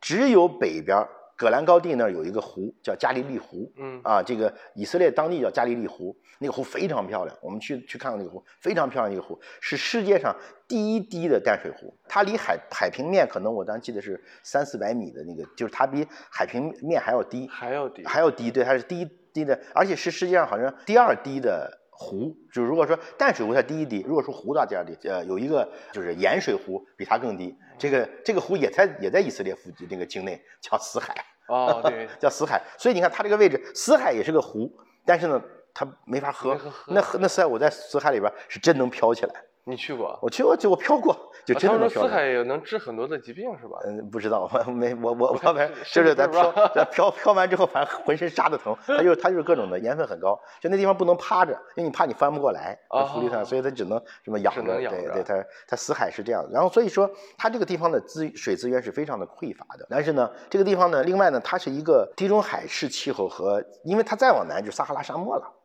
[0.00, 1.06] 只有北边
[1.40, 10.36] 戈兰高地那儿有一个湖叫加利利湖，嗯啊，这个以色列当地叫加利利湖，那个湖非常漂亮，我们去去看过那个湖，非常漂亮一个湖，是世界上
[10.68, 22.36] 第一低的淡水湖，它离海海平面可能我当时记得是三四百米的那个，就是它比海平面还要低，还要低，还要低，对，它是第一低的，而且是世界上好像第二低的湖。
[22.52, 27.56] 就如果说淡水湖它第一低，如果说湖到第二低，呃，有一个就是盐水湖比它更低。
[27.80, 31.14] 这个这个湖也在也在以色列附近那个境内，叫死海，
[31.48, 32.62] 哦，对， 叫死海。
[32.76, 34.70] 所以你看它这个位置，死海也是个湖，
[35.06, 36.54] 但是呢，它没法喝。
[36.88, 39.34] 那喝那那死海我在死海里边是真能飘起来，
[39.70, 40.18] 你去过？
[40.20, 42.08] 我去过就我飘过，就啊真的能飘起来。
[42.08, 43.78] 他们说死海也能治很多的疾病是吧？
[43.84, 48.76] 嗯，不知道，我没我我我看反正就是在飘在飘飘完之后，反正浑身扎的疼。
[48.86, 54.80] 它就是它就是各种的盐分很高，就那地方不能趴着，因为你怕你翻不过来，哦浮力上，所以它只能什么仰着。
[54.80, 56.50] 仰着对对，它它死海是这样的。
[56.52, 59.86] 然后所以说，它这个地方的资水资源是非常的匮乏的。
[59.88, 65.59] 但是呢，这个地方呢，另外呢，它是一个地中海式气候和，因为它再往南就撒哈拉沙漠了。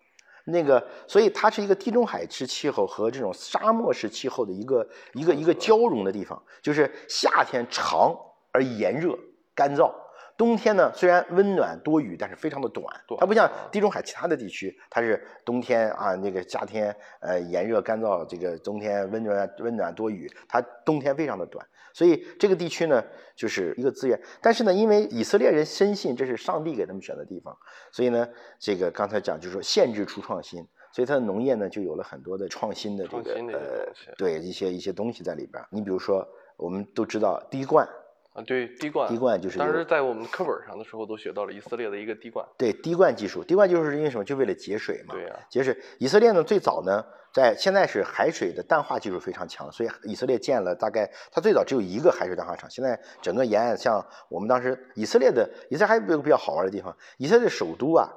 [0.45, 8.15] 那个，所以它是一个地中海式气候和这种沙漠式气候的一个一个一个交融的地方，就是夏天长
[8.51, 9.17] 而炎热
[9.55, 9.91] 干燥，
[10.38, 12.86] 冬天呢虽然温暖多雨，但是非常的短。
[13.19, 21.65] 它不像地中海其他的地区，它是冬天啊那个夏天呃炎热干燥，这个冬天温暖温暖多雨，它冬天非常的短。
[21.95, 23.01] 所以这个地区呢，
[23.38, 27.58] 就是一个资源，但是呢，因为以色列人深信这是上帝给他们选的地方，
[27.89, 28.27] 所以呢，
[28.60, 30.60] 这个刚才讲就是说限制出创新，
[30.91, 35.65] 所以它的农业呢就有了很多的创新的这个的呃对一些一些东西在里边儿。
[35.71, 36.27] 你比如说，
[36.58, 37.88] 我们都知道滴灌，
[38.35, 44.25] 啊，对，滴灌，滴灌就是当时在我们课本上的时候都学到了以色列的一个滴灌，对滴灌技术，滴灌技术是因为什么？
[44.25, 45.15] 就为了节水嘛。
[45.15, 45.75] 对呀节水。
[45.99, 47.01] 以色列呢，最早呢，
[47.33, 52.69] 在现在是海水的淡化技术非常强，所以以色列建了大概，它最早只有一个海水淡化厂。
[52.69, 58.11] 现在整个沿岸，像我们当时以色列的，以色列还有一个比较好玩的地方，以色列首都啊，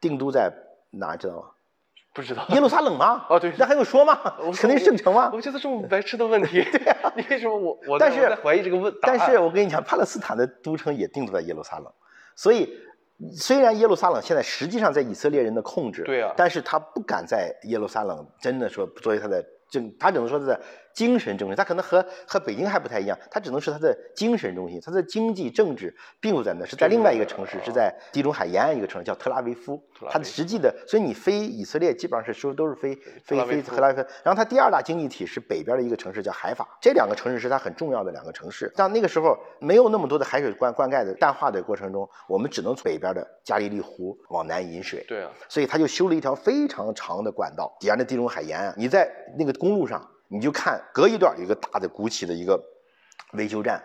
[0.00, 0.48] 定都在
[0.92, 1.48] 哪儿知道吗？
[2.16, 2.44] 不知道。
[2.48, 3.24] 耶路撒冷吗？
[3.28, 4.18] 哦对那还用说吗？
[4.58, 5.30] 肯定是圣城吗？
[5.32, 8.92] 我觉得这么白痴的问题， 对呀， 你为什么我我在但是我在怀疑这个问？
[9.02, 11.86] 但是我跟你讲，巴勒斯坦的都城也定都在耶路撒冷，
[12.34, 12.68] 所以
[13.32, 20.60] 虽然耶路撒冷现在实际上在以色列人的控制，对啊但是他不敢在耶路撒冷真的说作为他的政，他只能说他的
[20.96, 29.78] 精神中心，它可能和和北京还不太一样，它只能是它的精神中心，它的经济政治并不在那，是在另外一个城市，是在地中海沿岸一个城市叫特拉维夫，
[30.10, 33.76] 它的实际的，所以你飞以色列基本上是说都是飞飞飞特拉维夫。
[33.76, 38.72] 特拉维夫，然后它第二大经济体是北边的一个城市叫海法，这两个城市是它很重要的两个城市。
[38.74, 48.74] 但那个时候没有那么多的海水灌灌溉的淡化的过程中，我们只能从北边的加利利湖往南引水，对啊，所以他就修了一条非常长的管道，沿着地中海沿岸。
[48.78, 49.06] 你在
[49.38, 52.60] 那个公路上，你就看隔一段有一个大的鼓起的一个
[53.32, 53.82] 维修站，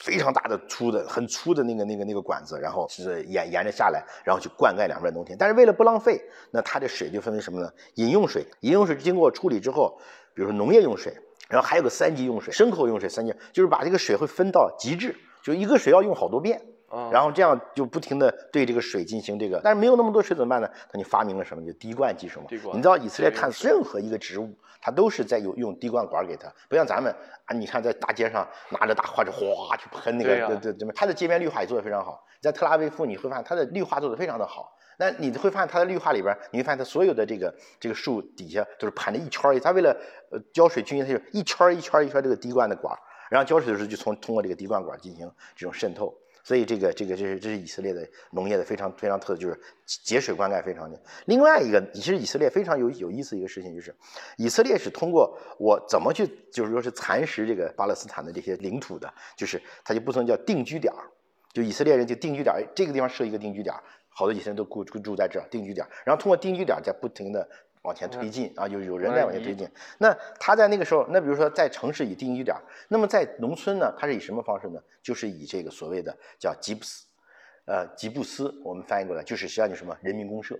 [0.00, 5.36] 非常大的粗的很粗的那个那个那个管子，然后是沿沿着下来，然后去灌溉两边农田。
[5.38, 7.72] 但是为了不浪费，那它的水就分为什么呢？
[7.94, 9.98] 饮用水，饮用水经过处理之后，
[10.34, 11.16] 比如说农业用水，
[11.48, 16.60] 然后还有个三级用水，牲口用水三级，就是把这个水会分到极致，就一个水要用好多遍。
[16.94, 20.70] 啊，然后这样就不停的对这个水进行这个，但是没有那么多水怎么办呢？
[20.90, 21.64] 他就发明了什么？
[21.66, 22.46] 就滴灌技术嘛。
[22.72, 27.12] 你知道以色列看任何一个植物，它都是在有用滴灌管给它，不像咱们
[27.46, 32.24] 啊，你看在大街上拿着大花就哗去喷那个，对呀对对对，它的街边绿化也做得非常好。
[32.40, 34.70] 在特拉维夫你会发现它的绿化做得非常的好。
[34.96, 39.90] 那你会发现它的绿化里边，你会发现它所有的这个这个树底下都是盘着一圈儿，它为了
[40.30, 46.14] 呃浇水均匀，它就一圈儿一圈一圈这个滴灌的管儿，然后浇水的时候就从通过这个滴灌管进行这种渗透。
[46.44, 51.02] 所以这个这个这是这是以色列的农业的非常非常特色，就是节水灌溉非常的。
[51.24, 53.92] 另外一个，其实以色列非常有有意思一个事情，就是
[54.36, 60.92] 以色列是通过我怎么去，就是说是蚕食这个巴勒斯坦的这些领土的，就是它就不能叫定居点，
[61.54, 63.74] 就以色列人就定居点，这个地方设一个定居点，
[64.10, 67.48] 好多以色列人都住住在这儿定居点，然后通过定居点在不停的
[67.84, 69.66] 往前推进啊，有有人在往前推进。
[69.98, 72.54] 那他在那个时候，那比如说在城市以定居点，
[72.88, 74.80] 那么在农村呢，它是以什么方式呢？
[75.02, 77.06] 就是以这个所谓的叫吉布斯。
[77.66, 80.54] 呃吉布斯，我们翻译过来就是实际上就是什么人民公社，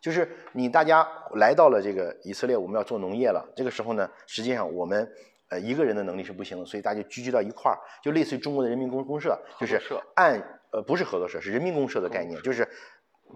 [0.00, 5.08] 就是你大家来到了这个以色列，我们要做农业了，这个时候呢，实际上我们
[5.50, 9.80] 呃一个人的能力是不行的，所以大家就聚集到一块儿，就类似于中国的人民公公社，就是
[10.16, 10.40] 按
[10.72, 12.68] 呃不是合作社，是人民公社的概念，就是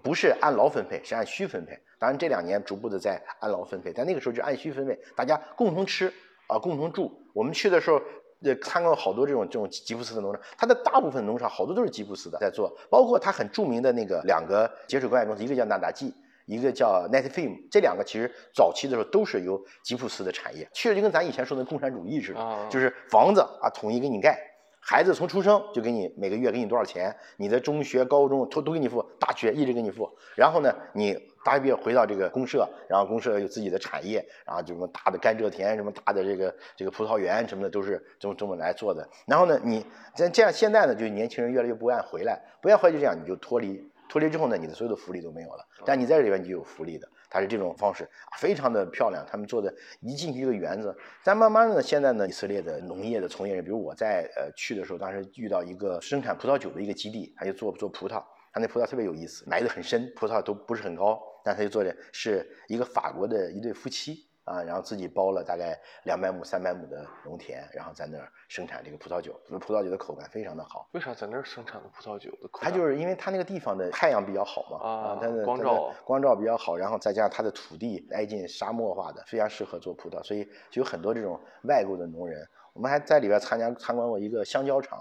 [0.01, 1.77] 不是按劳分配，是按需分配。
[1.99, 6.11] 当然这两年逐步的在按劳分配，但那个时候就按需分配，大家共同吃
[6.47, 7.11] 啊，共同住。
[7.33, 8.01] 我们去的时候。
[8.45, 16.13] 呃，参观了好多这种这种吉布斯的农场，它的大部分农场好多都是吉布斯的在做，包括它很著名的那个两个节水灌溉公司，一个叫纳达季，
[16.45, 24.37] 一个叫 Netfim，这两个其实早期的时候都是由吉布斯的产业，去了就跟咱以前说的共产主义似的，就是房子啊统一给你盖。
[24.85, 30.09] 孩子从出生就给你每个月给你多少钱，你的中学、高中都都给你付，大学一直给你付。
[30.35, 39.07] 然后呢，你大学毕业回到这个公社，然后公社有自己的产业，然后就什么大的甘蔗田、什么大的这个这个葡萄园什么的都是这么这么来做的。
[39.25, 45.65] 然后呢，你这这样现在呢，就年轻人越来越不愿回来，不愿回来就这样，你就脱离脱离之后呢，你的所有的福利都没有了。
[45.85, 47.07] 但你在这里边你就有福利的。
[47.33, 49.25] 它是这种方式，非常的漂亮。
[49.27, 64.27] 他们做的一进去一个园子，但慢慢的，现在呢，以色列的农业的从业人，比如我在呃去的时候，当时遇到一个生产葡萄酒的一个基地，他就做做葡萄，他那葡萄特别有意思，埋得很深，葡萄都不是很高，但他就做的是一个法国的一对夫妻。
[64.43, 69.39] 啊，然后自己包了大概两百亩、三百亩的农田，然后在那儿生产这个葡萄酒。
[69.47, 70.89] 葡萄酒的口感非常的好。
[70.91, 72.69] 为啥在那儿生产的葡萄酒的口感？
[72.69, 82.45] 它就是因为它那个地方的太阳比较好嘛，啊，它的光照光照比较好，然后再加上它的土地挨近沙漠化的，非常适合做葡萄，所以就有很多这种外国的农人。
[82.73, 84.99] 我们还在里边参加参观过一个香蕉厂，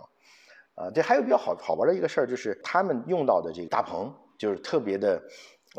[0.76, 5.20] 啊，这还有比较好好玩的一个事儿，就是他们用到的这个大棚，就是特别的，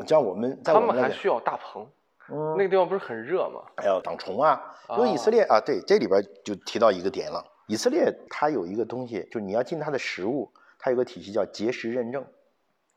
[0.06, 1.88] 像我们在我们还需要大棚。
[2.30, 3.60] 嗯，那个地方不是很热吗？
[3.76, 4.60] 还要挡虫啊。
[4.96, 7.42] 因为以色列啊，对，这里边就提到一个点了。
[7.66, 12.24] 以色列它有一个东西，就是你要进它的食物，它有个体系叫结实认证。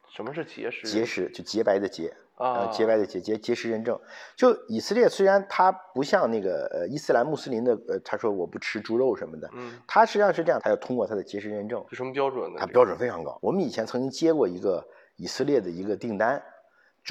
[0.09, 0.85] 什么是结实？
[0.85, 3.97] 结实就洁白的洁啊，洁白的洁结结实认证。
[4.35, 11.83] 就以色列虽然它不像那个呃伊斯兰穆斯林的呃，他说我不吃猪肉什么的，嗯，它实际上是这样，它要通过它的结实认证。
[11.89, 12.57] 是什么标准呢？
[12.59, 13.37] 它标准非常高。
[13.41, 14.85] 我们以前曾经接过一个
[15.15, 16.43] 以色列的一个订单。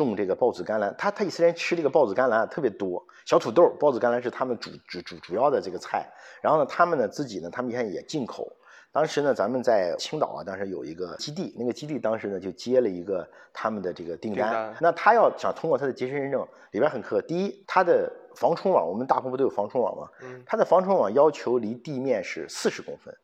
[0.04, 6.06] 种这个豹子甘蓝，他他以色列人吃这个豹子甘蓝特别多，小土豆，豹子甘蓝是他们主主主主要的这个菜。
[6.42, 8.52] 然后呢，他们呢自己呢，他们以前也进口。
[8.92, 14.74] 当时呢，咱们在青岛啊，当时有一个基地，那个基地当时呢就接了一个他们的这个订单。
[14.80, 17.20] 那他要想通过他的结实认证，里边很苛。
[17.22, 20.08] 第一，他的防虫网，我们大棚不都有防虫网吗？
[20.22, 23.14] 嗯，它的防虫网要求离地面是四十公分。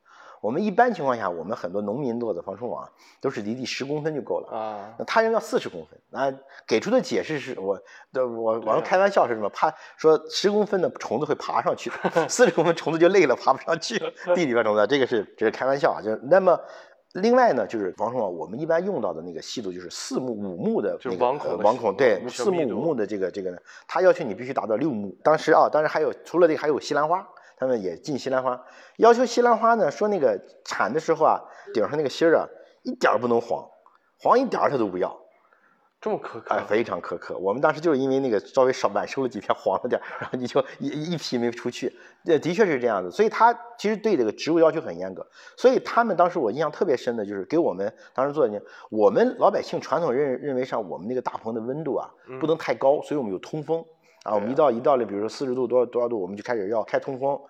[0.43, 2.87] 我们一般情况下，我们很多农民做的防虫网
[3.21, 4.93] 都是离地十公分就够了啊。
[4.99, 6.35] 那他人要四十公分，那
[6.67, 7.81] 给出的解释是我
[8.13, 9.49] 的我网上开玩笑是什么？
[9.51, 11.93] 怕说十公分的虫子会爬上去，
[12.29, 13.97] 四十公分虫子就累了爬不上去。
[14.35, 16.03] 地里边虫子，这个是这是开玩笑啊。
[16.03, 16.59] 就是那么
[17.13, 25.17] 另外呢，就是防虫网，我们一般用到的那个细度就是四目五目的那个网孔，网孔对四目五目的这个这个呢，它要求你必须达到六目。
[25.23, 27.25] 当时啊，当时还有除了这个还有西兰花。
[27.63, 28.61] 他们也进西兰花，
[28.97, 31.41] 要求西兰花呢，说那个产的时候啊，
[31.73, 32.49] 顶上那个芯儿啊，
[32.83, 33.65] 一点儿不能黄，
[34.19, 35.17] 黄一点儿他都不要，
[36.01, 36.43] 这么苛刻？
[36.49, 37.39] 哎，非常苛刻。
[37.39, 41.97] 我们当时就是因为那个稍微少晚收了几天，黄了点儿，然后你就一一批没出去。
[42.25, 45.25] 这的确是这样子，所以他其实对这个植物要求很严格。
[45.57, 53.85] 所以他们当时我印象特别深的就是给我们当时做的，我们老百姓传统认认为上我们那个大棚的温度啊不能太高，所以我们有通风
[54.25, 54.35] 啊。
[54.35, 57.41] 我们一到一到了，比如说四十度多少多少度，我们就开始要开通风。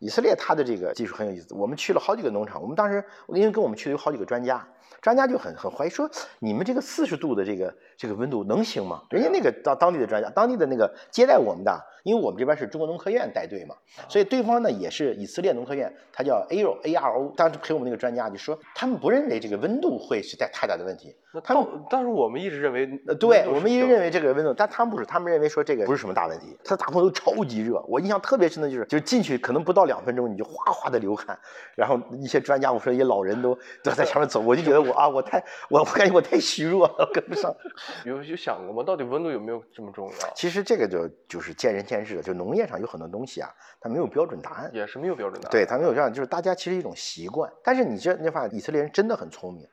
[0.00, 4.66] 以色列它的这个技术很有意思，我们去了好几个农场，我们当时因为跟我们去的有好几个专家，
[5.00, 9.02] 专家就很很怀疑说，你们这个四十度的这个这个温度能行吗？
[9.10, 13.74] 人家那个当当地的专家，当地的那个接待我们的，因为我们这边是中国农科院带队嘛，
[14.08, 21.16] 所以对方呢也是以色列农科院，他叫 ARO A R O，当时陪我们那个专家就说，他们不认为这个温度会是带太大的问题。
[21.32, 26.56] 那他们，但是我们一直认为，呃，对我们一直认为这个温度，但他们不是，他们认为说这个不是什么大问题。
[26.64, 31.38] 他大棚都超级热，我印象特别深的就是，就是进去可能不到两分钟你就哗哗的流汗，
[31.76, 37.54] 然后一些专家，我说一些老人都都在前面走，我就觉得我啊，我太我我感觉我太虚弱了，跟不上。
[38.04, 38.82] 有有想过吗？
[38.82, 40.32] 到底温度有没有这么重要？
[40.34, 43.48] 其实这个就就是见仁见智的，就农业上有很多东西啊，
[43.80, 45.50] 它没有标准答案，也是没有标准答案。
[45.50, 47.50] 对，它没有这样，就是大家其实一种习惯。
[47.62, 49.66] 但是你这你发现以色列人真的很聪明。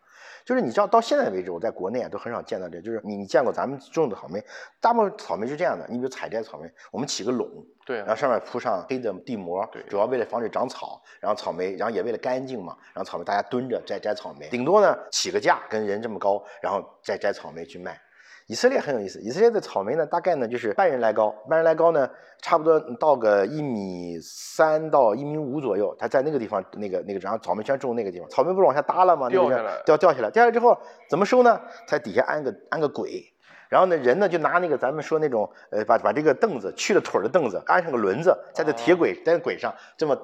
[0.48, 2.80] 就是你知道，到现在为止，我在国内啊都很少见到这。
[2.80, 4.42] 就是你你见过咱们种的草莓，
[4.80, 5.86] 大部分草莓是这样的。
[5.90, 7.46] 你比如采摘草莓，我们起个垄，
[7.86, 11.02] 对，然后上面铺上黑的地膜，对，主要为了防止长草。
[11.20, 12.78] 然后草莓，然后也为了干净嘛。
[12.94, 18.00] 然后草莓大家蹲着摘摘草莓，顶多呢起个架跟人这么高，然后再摘草莓去卖。
[18.48, 22.10] 以色列很有意思，以色列的草莓呢，大概呢就是半人来高，半人来高呢，
[22.42, 25.94] 差不多到个一米三到一米五左右。
[26.00, 29.30] 它在那个地方，那个那个，然后草莓全种那个地方，草莓不是往下耷了吗？
[29.30, 30.78] 掉下来，掉掉下来，掉下来之后
[31.10, 31.60] 怎么收呢？
[31.88, 33.22] 在底下安个安个轨，
[33.68, 40.18] 然后呢，人呢就拿那个咱们说那种呃，把把这个凳子去了腿的凳子安上个轮子，在这铁轨在轨上这么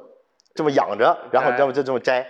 [0.55, 2.25] 这么仰着，然后这么就这么摘。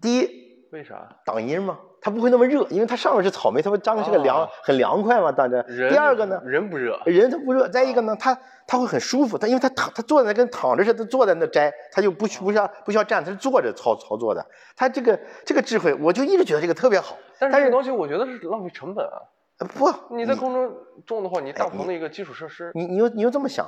[0.00, 1.14] 第一，为啥？
[1.26, 1.78] 挡阴嘛。
[2.02, 5.30] 它不会那么热，因为它上面是草莓，它不张的是个凉，很凉快嘛。
[5.30, 7.68] 当着第二个呢，人不热，人它不热。
[7.68, 8.36] 再一个呢，它
[8.66, 14.44] 它会很舒服，它因为它躺，它坐在那跟躺着似的，坐在那摘，它就不需不需要不需要站，它是坐着操操作的。
[14.74, 17.16] 它这个这个智慧，我就一直觉得这个特别好。
[17.38, 19.20] 但是这个东西我觉得是浪费成本啊。
[19.74, 20.72] 不，你在空中
[21.04, 23.66] 种的话，你大棚的一个基础设施，你你又你又这么想，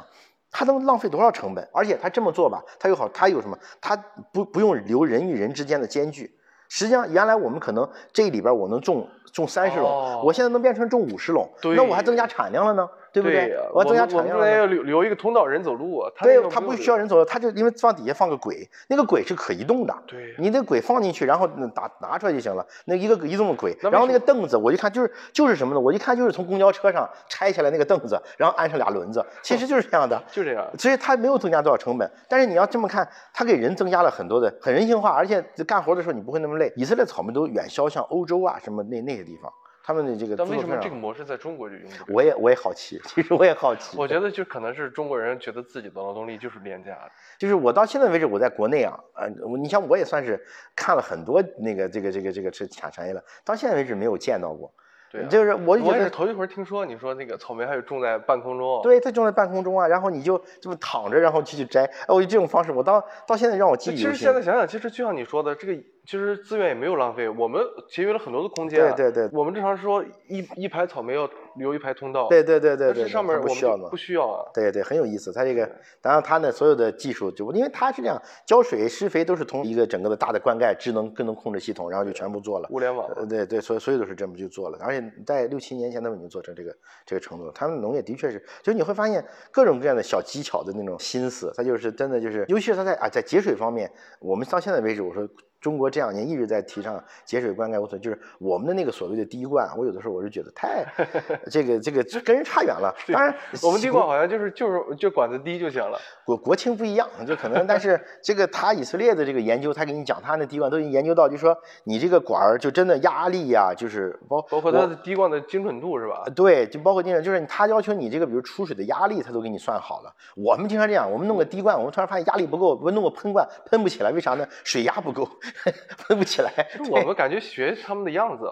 [0.50, 1.68] 它能浪费多少成本？
[1.70, 3.58] 而且它这么做吧，它又好，它有什么？
[3.78, 3.94] 它
[4.32, 6.34] 不不用留人与人之间的间距。
[6.74, 12.88] 实际上，原来我们可能这里边我能种种三十垄，我现在能变成种五十垄，那我还增加产量了呢。
[13.12, 13.54] 对不对？
[13.72, 14.36] 我增加产量。
[14.36, 16.10] 我们要留留一个通道，人走路啊。
[16.22, 19.94] 对，它不需要人走路，它就因为放底下放个轨，那个轨是可移动的。
[20.06, 22.66] 对，你那轨放进去，然后拿拿出来就行了。
[22.86, 25.80] 那一个移动的轨，然后那个凳子，我一看就是就是什么呢？
[25.80, 30.22] 我一看就是从公交车上拆下来那个凳子，然后安上俩轮子，其实就是这样的。
[30.30, 30.66] 就这样。
[30.78, 36.72] 所以它没有增加多少成本，但是你要这么看，它给人增加了很多的很人性化，而且干活的时候你不会那么累。
[36.76, 39.52] 以色列草莓都远销向欧洲啊，什么那那些地方。
[39.84, 43.96] 他们的这个，但为什么这个模式在中国就用不我也我也好奇，其实我也好奇。
[43.98, 47.10] 我觉得就可能是中国人觉得自己的劳动力就是廉价的。
[47.38, 50.40] 就是我到现在为止，我在国内啊，呃，你像我也算是
[50.76, 54.72] 看了很多那个这个这个这个是产产业了，到现在为止没有见到过。
[55.12, 58.80] 对，就是我我也是头一回听说，你说那个草莓还有种在半空中。
[58.82, 61.84] 对，它种在半空中啊，然后你就这么躺着，然后继续摘。
[61.84, 65.82] 哎，我这种方式，我到到现在让我记忆其实现在想想，其实就像你说的这个。
[66.04, 68.92] 其实资源也没有浪费，我们节约了很多的空间。
[68.96, 72.28] 对对对，我们正常说一一排草莓要留一排通道。
[72.28, 74.50] 对对对对对，上面不需要不需要啊。
[74.54, 75.32] 对对，很有意思。
[75.32, 75.68] 它这个，
[76.00, 82.68] 当然它呢所有的技术就因为它是这样，浇水施肥都是从一个整个的大的灌溉智能智能控制系统，然后就全部做了。
[82.70, 83.08] 物联网。
[83.28, 86.74] 对对，所以所有都是这么就做了，而且在六七年前他们已经做成这个
[87.06, 87.52] 这个程度了。
[87.54, 95.28] 他们农业的确是，就是你会发现各种各样的小技巧的那种心思，它就是真的就是，尤其是它在啊在节水方面，我们到现在为止，我说。
[95.62, 100.84] 中国这两年一直在提倡节水灌溉，我说就是我们的那个所谓的滴灌，我有的时候我是觉得太
[101.48, 102.92] 这个这个跟人差远了。
[103.12, 105.96] 当然，我们滴灌好像就是就是就管子低就行了。
[106.26, 116.24] 国国情不一样，就可能，但是 这个他以色列的这个研究，他给你讲他那滴灌都已经研究到，就说你这个管儿就真的压力呀，就是包包括它的滴灌的精准度是吧？
[116.34, 120.12] 对，就包括精准，就是他要求你这个比如出水的压力，他都给你算好了。
[120.34, 124.44] 我们经常这样，我们弄个滴灌，我们突然发现压力不够，我弄个喷灌喷不起来，为啥呢？
[124.64, 125.28] 水压不够。
[125.98, 128.50] 喷不起来，我们感觉学他们的样子。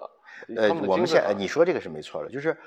[0.57, 2.57] 呃，我们现在你说这个是没错的，就是，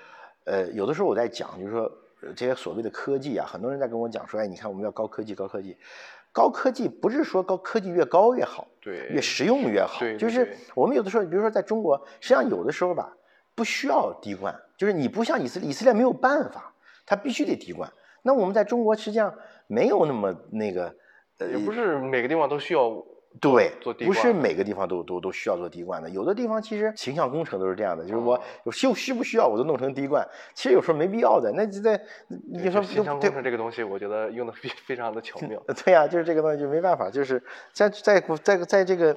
[0.44, 1.90] 呃，有的时候我在讲，就是说
[2.36, 5.76] 这些所谓的科技啊，很多人在跟我讲说，哎，你看我们要高科技，高科技，
[6.30, 13.12] 高科技不是说高科技越高越好，对，越实用越好，对，就是我们有的时候，比如说在中国，实际上有的时候吧，
[13.56, 16.72] 不需要滴灌，就是你不像以色列，以色列没有办法，
[17.04, 17.92] 它必须得滴灌。
[18.22, 19.34] 那我们在中国实际上
[19.66, 20.94] 没有那么那个，
[21.38, 23.04] 呃，也不是每个地方都需要。
[23.40, 23.72] 对，
[24.06, 28.40] 不是每个地方都都都需要做滴灌的，有的地方其实形象工程都是这样的，就是我
[28.72, 31.52] 需需不需要我都弄成滴灌，其实有时候没必要的。
[31.52, 35.60] 那就在你说形象工程这个东西，我觉得用的非非常的巧妙。
[35.84, 37.42] 对呀，就是这个东西就没办法，就是
[37.72, 39.14] 在在在在这个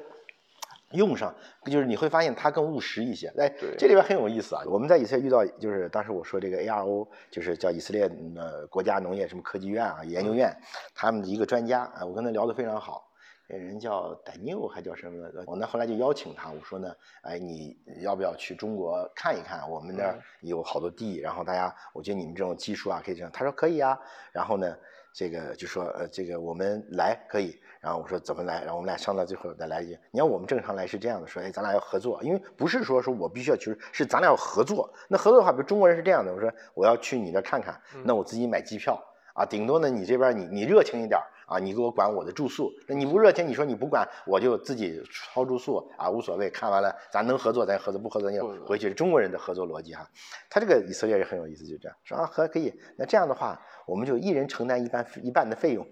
[0.94, 1.34] 用上，
[1.66, 3.32] 就是你会发现它更务实一些。
[3.38, 10.54] 哎，这里边很有意思啊，我们在以色列遇到，就是当时我说这个 ARO，就是叫以色列呃国家农业什么科技院啊研究院，
[10.96, 13.07] 他们的一个专家啊，我跟他聊得非常好。
[13.56, 15.26] 人叫戴纽还叫什么？
[15.46, 19.70] 我呢后来就邀请他，我说呢，哎，你要不要去中国看一看？
[19.70, 23.32] 我们那儿有好多地，然后大家，我觉得你们这种技术啊，可以这样。
[23.32, 23.98] 他说可以啊。
[24.34, 24.78] 然后呢，
[25.14, 27.58] 这个就说，呃，这个我们来可以。
[27.80, 28.60] 然后我说怎么来？
[28.62, 29.98] 然后我们俩商量，最后再来一句。
[30.12, 34.94] 你看我们正常来是这样的，说，哎，咱俩要合作，因为不是说说我必须要去，是咱俩要合作。
[35.08, 39.02] 那合作的话，比如中国人是这样的，我说我要去你那看看，那我自己买机票
[39.38, 41.18] 啊，顶多呢你这边你你热情一点。
[41.48, 45.02] 啊，你给我管我的住宿，那你不热情，你说你不管，我就自己
[45.34, 46.50] 掏住宿啊，无所谓。
[46.50, 48.94] 看完了，咱能合作咱合作，不合作就回去。
[48.94, 50.06] 中国人的合作逻辑哈，
[50.50, 52.78] 他这个以色列也很有意思，就这样说啊，合可以。
[52.98, 55.88] 那这样的话，我们就一人承担一半一半的费用，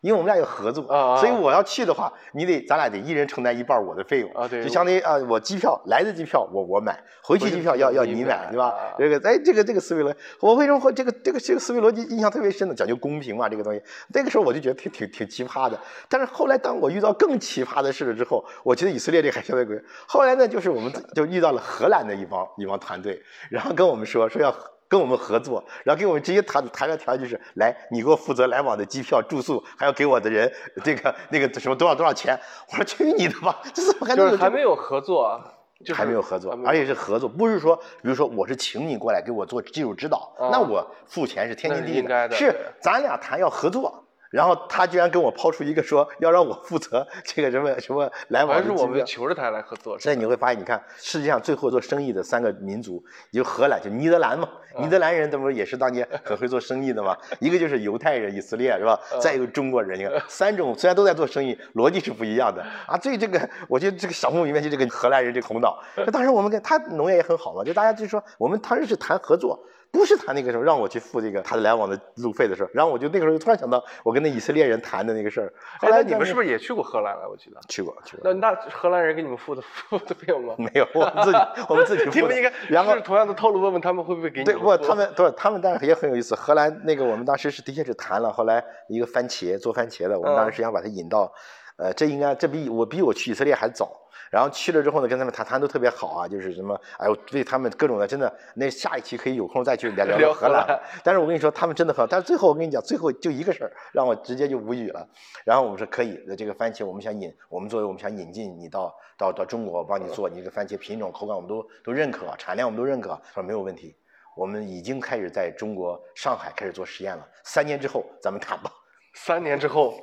[0.00, 8.94] 因为我们俩有合作，啊啊所以我要去的话，你得咱俩得一人承担一半我的费用啊对就相当于啊，我机票来的机票我我买，回去机票要要你买，对吧啊？
[8.96, 12.74] 这个哎，这个这个思维逻辑，我为什么会这个这个这个思维逻辑印象特别深呢？
[12.74, 13.82] 讲究公平嘛，这个东西，
[14.14, 15.76] 那个时候我就觉得挺挺挺奇葩的。
[16.08, 19.76] 但是后来当我遇到更奇葩的事了之后，我觉得以色列这个还相对贵。
[20.06, 23.20] 后来呢，就是我们就遇到了荷兰的一帮一帮团队，
[23.50, 24.54] 然后跟我们说说要。
[24.88, 30.50] 跟我们合作，然后给我们直接谈谈的条件就是，来，你给我负责来往的机票、住宿，还要给我的人
[30.82, 32.38] 这个那个什么多少多少钱。
[32.72, 34.24] 我说去你的吧， 这怎么还能？
[34.30, 35.38] 就是有还没有合作，
[35.84, 40.48] 就是还没有合作而且是合作，不是说，比如说我是请你过来给我做技术指导，啊。
[40.50, 49.04] 那我付钱是天经地义的是咱俩谈要合作，然后他居然跟我抛出一个说要让我负责这个什么什么来往还是我们。
[49.06, 53.02] 求着他来合作，所以你会发现，你看世界上最后做生意的三个民族，
[53.32, 57.16] 就荷兰，就尼德兰嘛，嗯尼德兰人，他不是也是当年很会做生意的嘛？
[57.40, 59.00] 一个就是犹太人，以色列是吧？
[59.12, 62.98] 嗯再一个中国人，你看三种虽然都在做生意，逻辑是不一样的啊。
[62.98, 69.58] 所以这个，我觉得这个小木里面就这个荷兰人这个头脑，那当时我们跟他农业也很好嘛，就大家就说我们当时是谈合作。
[69.90, 75.52] 不是谈那个时候让我去付这个他的来往的路费的事儿，然后我就那个时候就突然想到我跟那以色列人谈的那个事儿。
[75.80, 77.28] 后哎，来那你们是不是也去过荷兰了？
[77.28, 77.60] 我记得。
[77.68, 78.32] 去过去过？
[78.32, 80.54] 那那荷兰人给你们付的 付的费用吗？
[80.58, 82.20] 没有，我们自己 我们自己付的。
[82.20, 86.34] 你们应该然后是同样的套路，问问他们会不会给你对，不，过他们对他们当然也很有意思。
[86.34, 91.32] 荷兰那个我们当时是的确是谈了，后来一个番茄做番茄的，我们当时是想把它引到，
[91.78, 93.90] 呃，这应该这比我比我去以色列还早。
[94.30, 100.78] 然后去了之后呢，跟他们谈谈都特别好啊，就是什么，哎呦，对他们各种的，真的，那下一期可以有空再去聊聊聊荷兰。
[101.02, 102.06] 但是我跟你说，他们真的很好。
[102.06, 105.08] 但是最后我跟你讲，最后就一个事儿让我直接就无语了。
[105.46, 113.96] 然后我们说可以，这个番茄我们想引，我们作为我们想引进你到到到中国，帮你做你这个番茄品种、口感我们都都认可，产量我们都认可，他说没有问题。
[114.36, 118.70] 我们已经开始在中国上海开始做实验了，三年之后咱们谈吧。
[119.14, 119.94] 三年之后，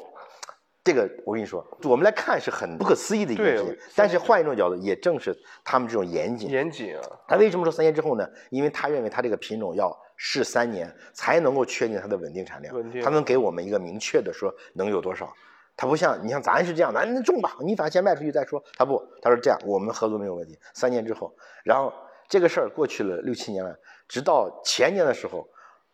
[0.86, 6.48] 这个我跟你说，我们来看是很不可思议的一件对事情，但是换一种角度，也正是他们这种严谨。
[6.48, 8.30] 严谨啊，他为什么说三年之后呢？
[8.52, 15.34] 因为他认为他这个品种要试三年才能够确定它的稳定产量稳定，他能给我们一个明确的说能有多少。
[15.76, 18.64] 他不像你像咱是这样，咱那种吧，你反正先卖出去再说。
[18.78, 21.92] 他不，他说这样，我们合作没有问题，三年之后，然后
[22.30, 23.76] 这个事儿过去了六七年了，
[24.08, 25.50] 直到前年的时候，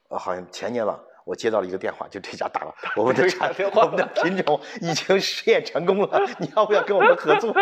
[0.09, 7.55] 呃，好像前年吧，我接到了一个电话，就这家打了，我们的产我们的品种已经试验成功了，你要不要跟我们合作？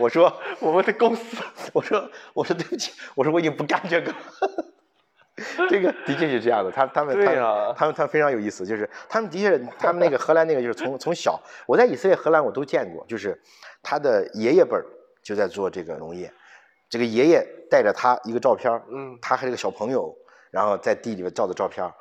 [0.00, 1.36] 我说我们的公司
[1.72, 4.18] 我说我说对不起，我说我已经不干这个了。
[5.70, 13.40] 这个的确是这样的，他他们他对呀他们他们非常有意思，就是他们的确，他们那个荷兰那个就是从从小，我在以色列、荷兰我都见过，就是
[13.80, 14.84] 他的爷爷辈儿
[15.22, 16.32] 就在做这个农业，
[16.90, 20.12] 这个爷爷带着他一个照片，嗯他还是个小朋友，
[20.50, 21.92] 然后在地里面照的照片儿，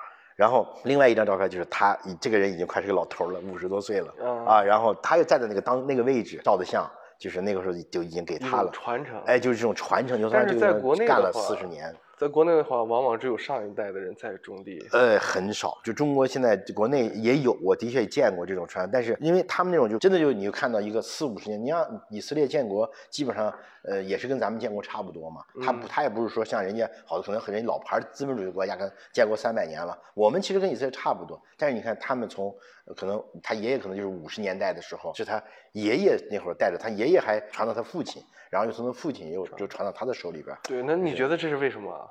[0.41, 6.83] 然后另外一张照片就是他，这个人已经快是个老头了，五十多岁了嗯啊，然后他又站在那个当那个位置照的相，
[7.19, 9.21] 就是那个时候就已经给他了，传承。
[9.27, 14.77] 哎，就是这种传承，就算这个人在国内干了四十年，在国内的话，往往只有上一代的人在种地。
[14.91, 15.75] 呃，很少。
[15.83, 23.51] 就中国现在国内也有，我的确也见过这种传，但是因为他们那种就真的就你就看到一个四五十年，你像以色列建国，基本上
[23.85, 25.41] 呃也是跟咱们建国差不多嘛。
[25.63, 31.41] 他不，他也不是说像人家好的可能和人家老牌资本主义国家跟建国三百年了，我们其实跟以色列差不多。
[31.57, 32.55] 但是你看他们从
[32.85, 35.43] 呃可能他爷爷可能就是五十年代的时候，是他
[35.73, 40.55] 爷爷那会儿带着，他爷爷还传到他父亲，然后又从他父亲又就传到他的手里边。
[40.63, 42.07] 对，那你觉得这是为什么啊？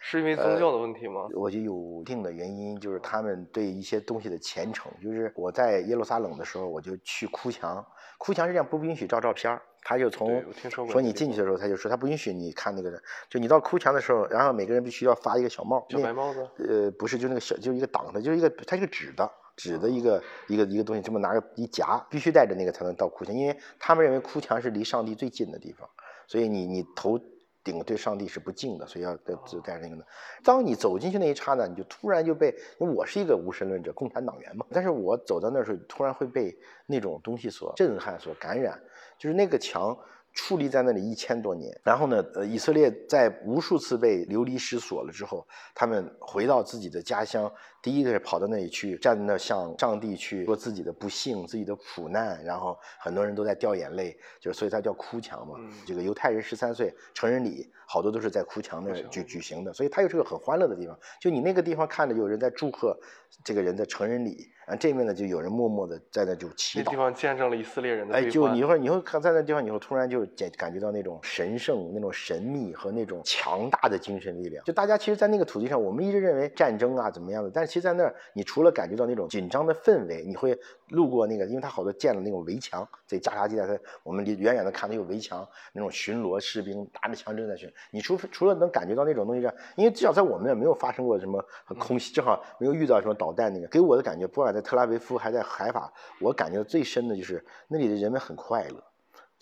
[0.00, 1.26] 是因为宗教的问题吗？
[1.34, 4.92] 我觉得有一定的原因，就是他们对一些东西的虔诚。
[5.02, 7.84] 就是我在耶路撒冷的时候，我就去哭墙，
[8.16, 10.44] 哭墙实际上不允许照照片儿，他就从
[10.88, 25.88] 说你进去的时候，他就说他不允许你看那个人，就你到哭墙的时候，然后每个人必须要发一个小帽，小白帽子呃，不是，就那个小，就一个挡的，就是一个，它是个纸的，纸的一个一个一个东西，这么拿个一夹，必须带着那个才能到哭墙，因为他们认为哭墙是离上帝最近的地方，
[26.26, 27.18] 所以你你头
[27.64, 30.06] 顶对上帝是不敬的，所以要带就带着那个的。
[30.44, 38.80] 当你走进去那一刹那，你就突然就被，因为我是一个无神论者，共产党员嘛，但是我走到那儿时候，突然会被那种东西所震撼、所感染，
[39.18, 39.96] 就是那个墙。
[40.38, 47.50] 矗立在那里一千多年，然后呢，呃，以色列在无数次被流离失所了之后，他们回到自己的家乡，
[47.86, 55.54] 第一个是跑到那里去，站在那向上帝去说自己的不幸、自己的苦难，然后很多人都在掉眼泪，就是所以它叫哭墙嘛。
[55.60, 60.98] 嗯这个犹太人十三岁成人礼，好多都是在哭墙那儿举举行的，所以它又是个很欢乐的地方。
[61.20, 62.98] 就你那个地方看着有人在祝贺
[63.44, 66.96] 这个人的成人礼，啊，这面呢就有人默默的在那就祈祷那地。
[66.96, 74.64] 方见证了以色列人的哎，就你一会儿你会看在那地方，你会突然就感感觉到那种神圣、那种神秘和那种强大的精神力量。
[74.64, 80.58] 就大家其实，在那个土地上，我们一直认为战争啊怎么样的，但是其其实在那儿，你除了感觉到那种紧张的氛围，你会
[80.88, 87.70] 路过那个，因为它好多建了那种围墙，在加沙地带，它我们离远远的看到有围墙，那种巡逻士兵拿着枪正在巡。
[87.90, 89.46] 你除除了能感觉到那种东西，
[89.76, 91.44] 因为至少在我们那儿没有发生过什么
[91.78, 98.82] 空袭，正好没有遇到什么导弹那个，给我的感觉，不管在特拉维夫还在海法，我感觉最深的就是那里的人们很快乐。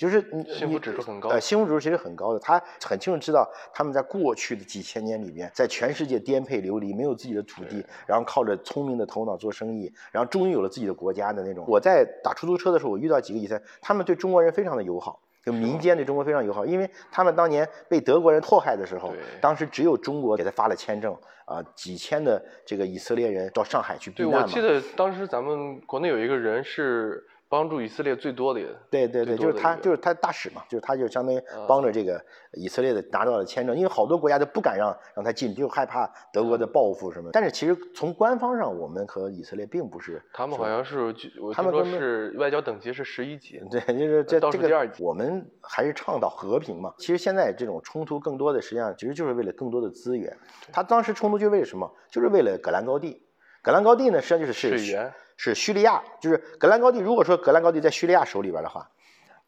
[0.05, 2.39] 就是你幸福指数很高，呃，幸福指数其实很高的。
[2.39, 11.65] 他很清楚知道，他们在过去的几千年里边，在全世界颠沛流离，没有自己的土地，然后靠着聪明的头脑做生意，然后终于有了自己的国家的那种。
[11.67, 24.39] 我在打出租车的时候，我遇到几个以色列，他们对中国人非常的友好，就民间对中国非常友好，因为他们当年被德国人迫害的时候，当时只有中国给他发了签证，啊，几千的这个以色列人到上海去避难嘛。
[24.41, 27.27] 对，我记得当时咱们国内有一个人是。
[27.55, 32.21] 帮助以色列最多的，对对对，就是他，就是他大使嘛，就是他，就相当于帮着这个
[32.55, 37.31] 以色列的拿到了签证，因为好多国家都不敢让让他进，就害怕德国的报复什么。
[37.33, 41.15] 但是其实从官方上，我们和以色列并不是，他们好像是，
[41.53, 45.01] 他们说是外交等级是十一级， 对，就是这这个第二级。
[45.01, 46.93] 我们还是倡导和平嘛。
[46.99, 50.37] 其实现在这种冲突更多的实际上其实就是为了更多的资源。
[50.73, 51.89] 他当时冲突就为什么？
[52.11, 53.23] 就是为了戈兰高地。
[53.63, 55.15] 戈兰高地呢，实际上就是水源。
[55.37, 57.01] 是叙利亚，就是格兰高地。
[57.01, 58.89] 如果说格兰高地在叙利亚手里边的话，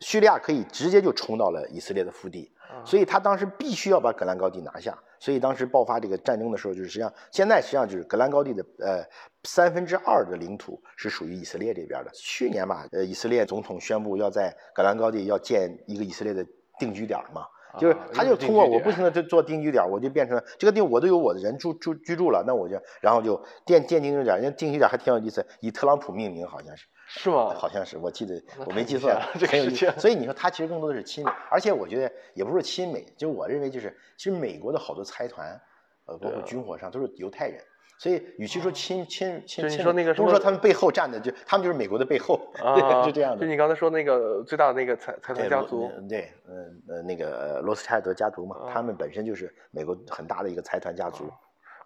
[0.01, 2.53] 叙利亚可以直接就冲到了以色列的腹地，
[2.85, 4.97] 所以他当时必须要把格兰高地拿下。
[5.19, 9.03] 所以当时爆发这个战争的时候，就是实际上现在实际上就是格兰高地的呃
[9.45, 12.11] 三分之二的领土是属于以色列这边的。
[12.13, 16.47] 去年吧，呃，以色列总统宣布要在格兰高地要建一个以色列的
[16.79, 17.47] 定居点嘛。
[17.79, 27.55] 就是他就通过我不停的做定居点，我就变成这个地我都有我的人住住居住了，那我就然后就建建定居点，人家定居点还挺有意思，以特朗普命名好像是是吗？
[27.55, 29.11] 好像是，我记得我没记错，
[29.49, 29.93] 很有意思。
[29.99, 35.61] 所以你说他其实更多的是亲美，而且我觉得也不是亲美，就我认为就是其实美国的好多财团，
[36.07, 37.61] 呃，包括军火商都是犹太人。
[37.99, 42.41] 所以，与其说亲亲亲亲，不是说他们背后站的，就他们就是美国的背后，
[43.05, 43.41] 就这样的。
[43.41, 51.31] 就你刚才说那个最大的那个财财团家族，对，嗯呃那个罗斯柴尔德家族嘛，他们本身就是美国很大的一个财团家族。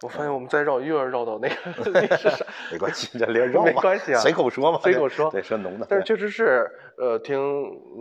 [0.03, 5.85] 我发现我们再绕又要绕到那个历史上，没关系，这连绕 没关系啊，随口说嘛，随口说，对，说浓的。
[5.87, 7.39] 但是确实是，呃，听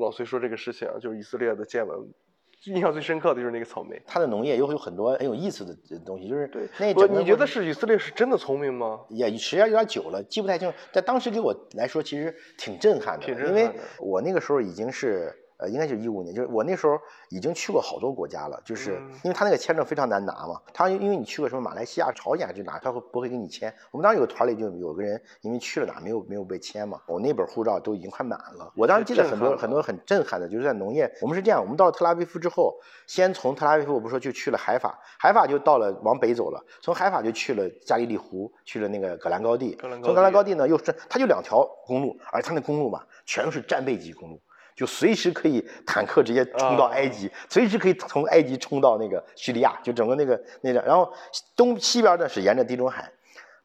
[0.00, 1.98] 老崔说这个事情，就是以色列的见闻。
[2.66, 6.68] 印象最深刻的就是那个草莓，它的农业又有很多很有意思的东西，就是对。
[6.78, 9.00] 那不，你觉得是以色列是真的聪明吗？
[9.08, 10.72] 也时间有点久了，记不太清。
[10.92, 15.34] 但当时给我来说，其实挺震撼的，因为我那个时候已经是。
[15.60, 16.98] 呃，应该就是一五年，就是我那时候
[17.28, 23.72] 已经去过好多国家了，就是因为他那个签证非常难拿嘛，他因为你去过什么马来西亚、朝鲜就哪，他会不会给你签？
[23.90, 28.72] 我们当时有个团里就有个人，因为去了哪没有没有被签嘛，我那本护照都已经快满了。
[28.74, 32.74] 我当时记得很多很多很震撼的，就是在农业，我们是这样，我们到了特拉维夫之后，
[33.06, 44.40] 先从特拉维夫，我不说就去了海法，海法就到了往北走了，从海法就去了加利利湖，去了那个戈兰高地，从戈兰高地呢又是它就两条公路，而它那公路嘛全都是战备级公路。
[44.80, 51.12] 就随时可以坦克直接冲到埃及，随时可以从埃及冲到那个叙利亚，就整个那个那个，然后
[51.54, 53.12] 东西边呢是沿着地中海，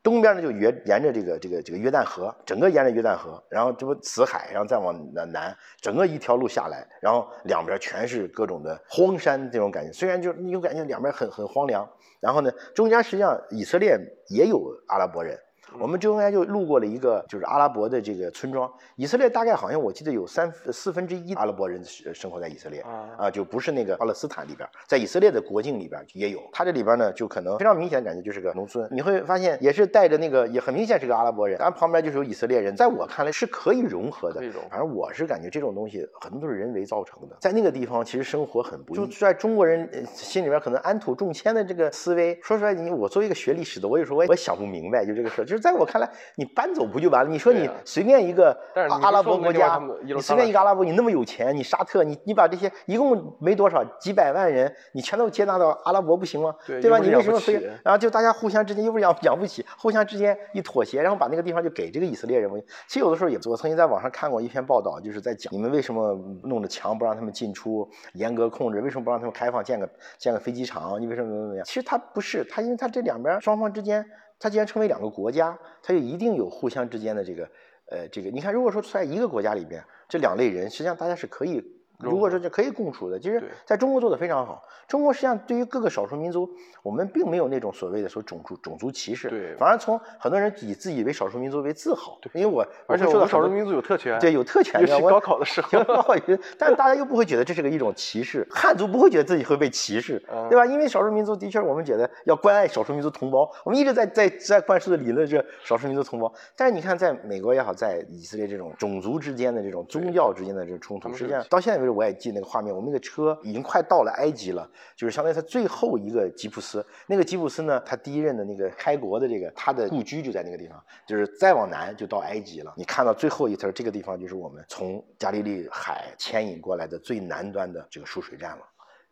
[0.03, 11.89] 东边呢就沿沿着这个这个这个约旦河，整个沿着约旦河，然后这不死海，然后再往南南，整个一条路下来，然后两边全是各种的荒山这种感觉，虽然就你有感觉两边很很荒凉，
[12.19, 13.97] 然后呢中间实际上以色列
[14.27, 15.39] 也有阿拉伯人。
[15.79, 22.81] 我们中间就路过了一个就是阿拉伯的这个村庄，以色列大概好像我记得有三四分之一阿拉伯人生活在以色列
[23.17, 26.41] 啊，就不是那个巴勒斯坦里边，在以色列的国境里边也有。
[26.53, 34.41] 它这里边呢，就可能非常明显感觉就是个农村，你会发现也是带着那个也很明显是个阿拉伯人，但旁边就是有以色列人，在我看来是可以融合的。
[34.69, 45.61] 反正我是感觉这种东西很多都是人为造成的，在那个地方其实生活很不易，就在中国人心里边可能安土重迁的这个思维，说出来你我作为一个学历史的，我有时候我也想不明白，就这个事就是。
[45.61, 47.29] 在我看来，你搬走不就完了？
[47.29, 48.55] 你说你随便一个
[49.01, 56.53] 阿拉伯国家，你随便一个阿拉伯，你那么有钱，你沙特，你你把这些一共没多少几百万人，你全都接纳到阿拉伯不行吗？
[56.65, 56.99] 对吧？
[56.99, 57.53] 你为什么非
[57.83, 62.49] 然后就大家互相之间又不是养养不起，互相之间一妥协，然后把那个地方就给这个以色列人？
[62.87, 71.01] 其实有的时候也，我曾经在网上看过一篇报道，就是在讲你们为什么弄着墙不让他们进出，严格控制，为什么不让他们开放建个建个飞机场？
[71.01, 71.65] 你为什么怎么怎么样？
[71.65, 74.05] 其实他不是，他因为他这两边双方之间。
[74.39, 77.49] 它既然称为两个国家，它就一定有互相之间的这个，
[77.89, 78.29] 呃，这个。
[78.29, 81.63] 你看，如果说在一个国家里边，这两类人实际上大家是可以
[81.99, 84.63] 如果说就可以共处的，其实在中国做的非常好。
[84.87, 86.47] 中国实际上对于各个少数民族，
[86.83, 100.65] 我们并没有那种所谓的说种族种族歧视，对反而从很多人以自己为少数民族为自豪，对因为我而且我们少数民族有特权，对有特权的，我尤其高考的时候， 高考也，但是大家又不会觉得这是个一种歧视，汉族不会觉得自己会被歧视，嗯对吧？
[100.65, 106.31] 因为少数民族的确，我们觉得要关爱少数民族同胞，我们一直在在在灌输的理论是少数民族同胞。
[106.55, 122.73] 但是你看，在美国也好，在以色列这种种族之间的这种宗教之间的这种冲突，实际上到现在其实，我也记那个画面，我们那个车已经快到了埃及了，就是相当于他最后一个吉普斯，那个吉普斯呢，他第一任的那个开国的这个他的故居就在那个地方，就是再往南就到埃及了。
[122.75, 128.65] 你看到最后一层，这个地方就是我们从加利利海牵引过来的最南端的这个输水站了。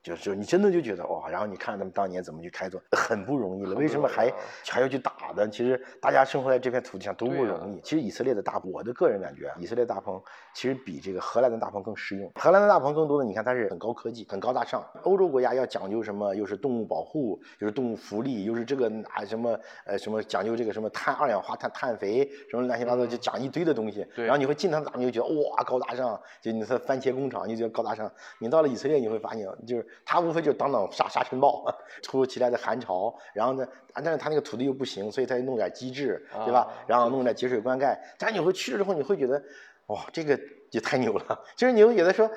[0.03, 3.73] 就就你真的就觉得哇，然后你看他们当年怎么去开拓，很不容易了。
[3.75, 4.29] 为什么还
[4.67, 5.47] 还要去打的？
[5.47, 7.79] 其实大家生活在这片土地上都不容易。
[7.79, 10.21] 其实以色列的大，我的个人感觉啊，以色列大棚
[10.53, 12.29] 其实比这个荷兰的大棚更实用。
[12.35, 14.85] 荷兰的大棚更多的，你看它是很高科技、很高大上。
[15.03, 24.05] 欧洲国家要讲究什么，又是动物保护，又是动物福利，又是这个啊什么呃什么讲究这个什么碳二氧化碳碳肥什么乱七八糟，就讲一堆的东西。
[24.13, 28.11] 对然后你会进他们大棚，你就觉得哇高大上，就你说番茄工厂，你就觉得高大上。
[28.39, 31.65] 你到了以色列，你会发现就是它无非就是当当沙沙尘暴，
[32.03, 36.61] 突如其来的寒潮，然后呢，啊但是他那个土地又不行，所以它弄点机制，对吧？
[36.61, 37.97] 啊然后弄点节水灌溉。
[38.17, 39.41] 但你会去了之后，你会觉得，
[39.87, 40.39] 哇，这个
[40.71, 41.39] 也太牛了！
[41.55, 42.29] 就是你会觉得说，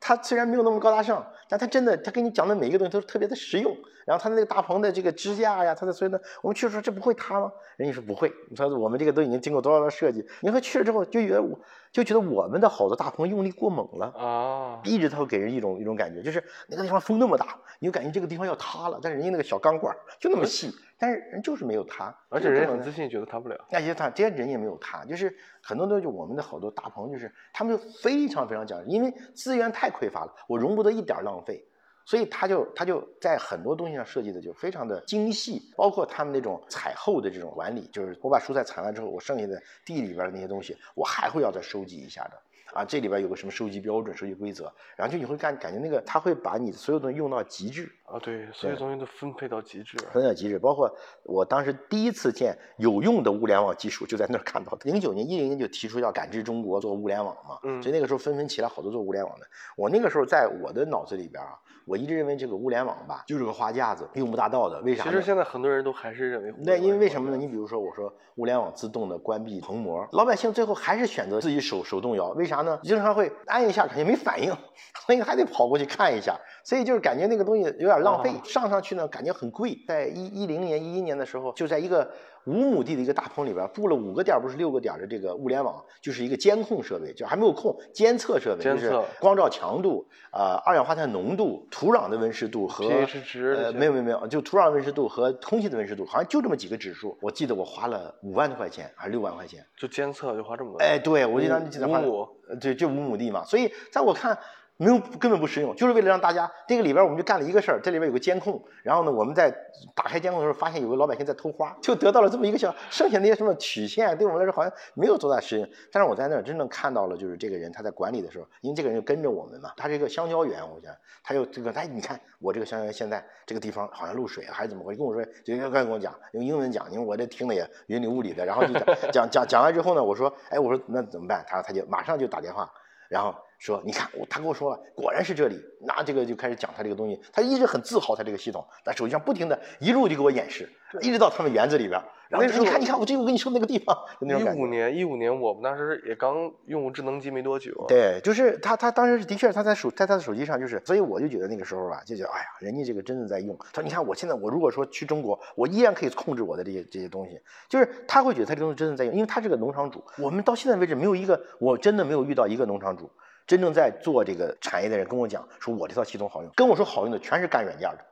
[0.00, 3.76] 他虽然没有那么高大上，但他真的，他给你讲的每一个东西都特别的实用。
[4.06, 7.52] 然后他那个大棚的这个支架呀，他的所以呢，我们去的时候这不会塌吗？
[7.76, 11.58] 人家说不会，你说我们这个都已经经过多少的设计，你说去了之后就觉得我
[11.92, 14.06] 就觉得我们的好多大棚用力过猛了。
[14.16, 23.56] 啊，一直它会给人一种一种感觉，就是那个地方风那么大，你就感觉这个地方要塌了，但是人家那个小钢管就那么细，但是人就是没有塌，而且人很自信，觉得塌不了。
[23.70, 31.64] 那些塌这些人也没有塌，就是很多东西，我们的好多大棚就是他们就非常非常讲究，因为资源太匮乏了，我容不得一点儿浪费，
[32.04, 42.32] 所以他就他就在很多东西上设计的就非常的精细，包括他们那种采后的这种管理，就是我把蔬菜采完之后，我剩下的地里边的那些东西，我还会要再收集一下的。
[42.72, 49.98] 啊，这里边有个什么收集标准、收集规则，然后就你会感感觉那个他会把你所有东西用到极致，啊，对，所有东西都分配到极致。
[50.12, 50.88] 分到极致，包括
[51.24, 54.88] 我当时第一次见有用的物联网技术，就在那儿看到的。
[54.88, 59.46] 零九年、一零年就提出要感知中国做物联网嘛，嗯所以那个时候纷纷起来好多做物联网的。
[59.76, 61.58] 我那个时候在我的脑子里边啊，
[61.90, 64.80] 我一直认为这个物联网吧就是个花架子，用不大到的。
[64.82, 65.02] 为啥？
[65.02, 67.36] 其实现在很多人都还是认为那因为为什么呢？
[67.36, 72.78] 你比如说，我说物联网自动的关闭棚膜，老百姓最后还是选择自己手手动摇，为啥呢？
[72.84, 74.56] 经常会按一下感觉没反应，
[75.04, 78.30] 所以还得跑过去看一下，所以就是感觉那个东西有点浪费。
[78.30, 79.76] 哦上上去呢，感觉很贵。
[79.88, 82.08] 在一一零年、一一年的时候，就在一个
[82.44, 97.16] 五亩地的一个大棚里边布了五个点，不是六个点的这个物联网，就是一个监控设备，就还没有控监测设备，就是监测光照强度、呃二氧化碳浓度、土壤的温湿度和 pH 值呃没有没有没有，就土壤温湿度和空气的温湿度，好像就这么几个指数。
[97.20, 99.64] 我记得我花了五万多块钱还是六万块钱。
[99.76, 100.78] 就监测就花这么多。
[100.78, 103.44] 哎，对，我就当时记得花了五亩，呃对，就五亩地嘛。
[103.44, 104.36] 所以在我看，
[104.80, 109.54] 没有根本不实用，就是为了让大家这个里边我们就干了一个事儿，这里边有个监控，然后呢，我们在
[109.94, 115.68] 打开监控的时候发现有个老百姓在偷花，就得到了这么一个小，剩下那些什么曲线对我们来说好像没有多大实用。
[115.92, 120.90] 但是我在那儿真正看到了，就是这个人他在管理的时候，因为这个人就跟着我们嘛，他是一个香蕉园，我想
[121.22, 124.98] 他就这个，哎，你看我这个香蕉园现在这个地方好像漏水了还是怎么回事？
[124.98, 131.44] 跟我说，就刚跟我讲用英文讲，因为我这听的也云里雾里的，然后就讲讲讲讲完之后呢，我说，哎，我说那怎么办？
[131.46, 132.70] 他他就马上就打电话。
[133.10, 135.60] 然后说，你看我，他跟我说了，果然是这里。
[135.80, 140.70] 那这个就开始讲他这个东西，他一直很自豪他这个系统，在手机上不停的一路就给我演示，
[141.02, 142.00] 一直到他们园子里边。
[142.30, 144.62] 然后你看，你看，我这个我跟你说那个地方，就那种一感觉。
[144.62, 147.72] 五年，一五年我们当时也刚用智能机没多久。
[147.88, 153.58] 对，就是他，他当时的确他在手在他的手机上就是，所以我就觉得那个时候吧，就觉得哎呀，人家这个真的在用。
[153.72, 160.00] 他说你看我现在我如果说去中国，我依然可以控制我的这些这些东西，就是他会觉得他这东西真的在用，因为他是个农场主。
[160.16, 163.10] 我们到现在为止没有一个，我真的没有遇到一个农场主
[163.44, 168.04] 真正在做这个产业的人跟我讲说我这套系统好用，跟我说好用的全是干软件的。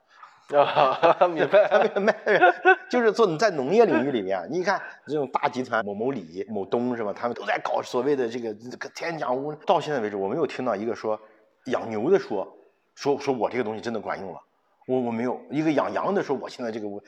[0.56, 1.90] 啊， 明白。
[1.94, 2.14] 明白，
[2.88, 7.12] 就是做你在农业领域里面，你看这种大集团某某李、某东是吧？
[7.12, 9.54] 他们都在搞所谓的这个这个天讲屋。
[9.66, 11.20] 到现在为止，我没有听到一个说
[11.66, 12.56] 养牛的说
[12.94, 14.40] 说说我这个东西真的管用了，
[14.86, 17.02] 我我没有一个养羊的说我现在这个我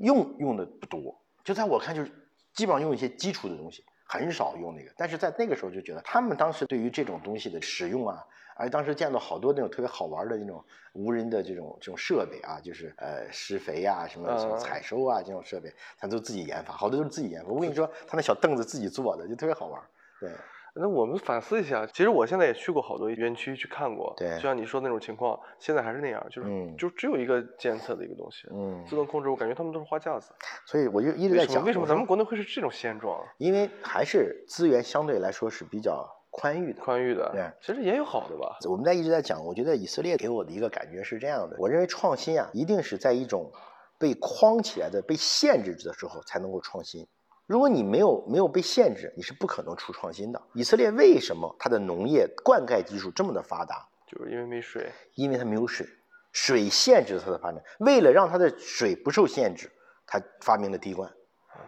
[0.00, 2.10] 用用的不多，就在我看就是
[2.52, 4.90] 基本上用一些基础的东西，很少用那个。
[4.96, 8.22] 但是在那个时候就觉得他们当时对于这种东西的使用啊。
[8.56, 17.50] 而当时见到好多那种特别好玩的那种无人的这种这种设备啊，就是呃施肥啊、什么什么嗯采收啊这种设备，他都自己研发，好多都是自己研发。
[17.50, 19.80] 我跟你说，他那小凳子自己做的，就特别好玩。
[20.20, 20.30] 对，
[20.74, 30.32] 那我们反思一下，其实我现在也去过好多园区去看过，对就像你说的那种情况，现在还是那样，就是、嗯就只有一个监测的一个东西，嗯自动控制，我感觉他们都是花架子。
[30.64, 33.26] 所以我就一直在讲，为什么咱们国内会是这种现状啊？
[33.38, 36.82] 因为还是资源相对来说是比较宽裕的。
[36.82, 38.58] 宽裕的，对其实也有好的吧。
[38.68, 43.52] 我们在一直在讲，我觉得以色列给我的一个感觉是这样的，我认为创新啊，一定是在一种
[43.98, 47.06] 被框起来的、被限制的时候才能够创新。
[47.46, 50.42] 如果你没有没有被限制，你是不可能出创新的。
[50.54, 53.86] 以色列为什么它的农业灌溉技术这么的发达？
[54.06, 55.86] 就是因为没水，因为它没有水，
[56.32, 57.62] 水限制了它的发展。
[57.80, 59.70] 为了让它的水不受限制，
[60.06, 61.12] 它发明了滴灌，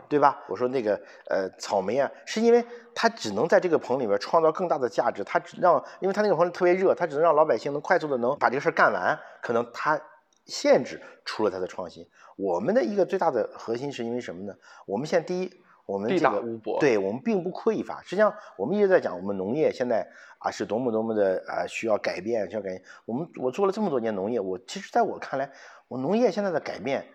[0.08, 0.42] 对吧？
[0.48, 2.64] 我说那个呃草莓啊，是因为
[2.94, 10.00] 它只能在这个棚里面创造更大的价值，它只让，因为它那个棚特别热，它只能让老百姓能快速的能把这个事儿干完，可能它
[10.44, 12.06] 限制出了它的创新。
[12.36, 14.54] 我们的一个最大的核心是因为什么呢？
[14.86, 15.50] 我们现在第一，
[15.86, 16.42] 我们这个
[16.78, 18.00] 对我们并不匮乏。
[18.02, 20.06] 实际上，我们一直在讲，我们农业现在
[20.38, 22.82] 啊是多么多么的啊需要改变，需要改变。
[23.06, 25.50] 我们我做了这么多年农业，我其实在我看来，
[25.88, 27.06] 我农业现在的改变，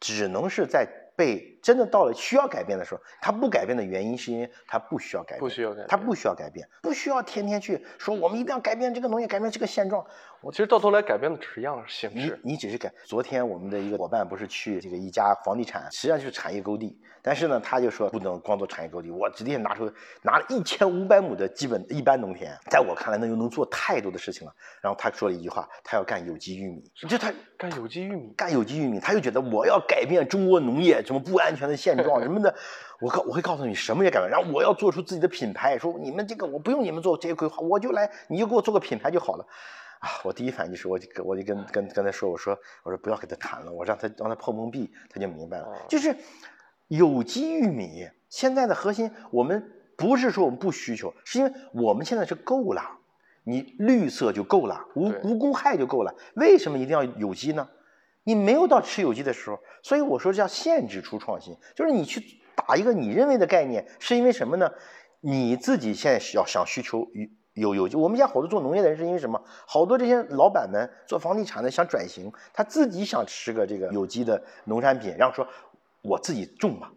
[0.00, 10.04] 只能是在被真的到了需要改变的时候，他不改变的原因是因为他不需要改变，不需要改变他不需要改变，不需要天天去说我们一定要改变这个农业，改变这个现状。
[10.42, 12.40] 我其实到头来改变的只是样形你式。
[12.42, 12.92] 你只是改。
[13.06, 19.90] 昨天我们的一个伙伴不是去这个一家房地产，实际上就是产业购地，但是呢，他就说不能光做产业购地，我直接拿出
[20.20, 24.52] 拿了一千五百亩的基本一般农田，在我看来，那就能做太多的事情了。
[24.82, 32.54] 然后他说了一句话，他要干有机玉米，就他干有机玉米，干有机玉米，他又觉得我要改变中国农业什么不安全的现状什么的，
[33.00, 39.46] 我告我会告诉你什么也改变，然后我要做出自己的品牌，说你们这个我不用你们做这些规划，我就来，你就给我做个品牌就好了。
[40.00, 45.76] 啊，我第一反应就是我就跟我就跟跟跟他说，我说我说不要跟他谈了，我让他让他碰碰壁，他就明白了哦。
[45.88, 46.14] 就是
[46.88, 52.82] 有机玉米现在的核心，我们不是说我们不需求，是因为我们现在是够了，
[53.44, 57.66] 你绿色就够了，无无公害就够了，为什么一定要有机呢？
[58.24, 64.70] 你没有到吃有机的时候，所以我说叫限制出创新，就是你去打一个你认为的概念，是因为什么呢？
[65.20, 67.06] 你自己现在要想需求
[67.52, 69.40] 有有有机，我们家好多做农业的人是因为什么？
[69.66, 75.46] 好多这些老板们做房地产的想转型，他自己想吃个这个有机的农产品，然后说
[76.02, 76.90] 我自己种吧，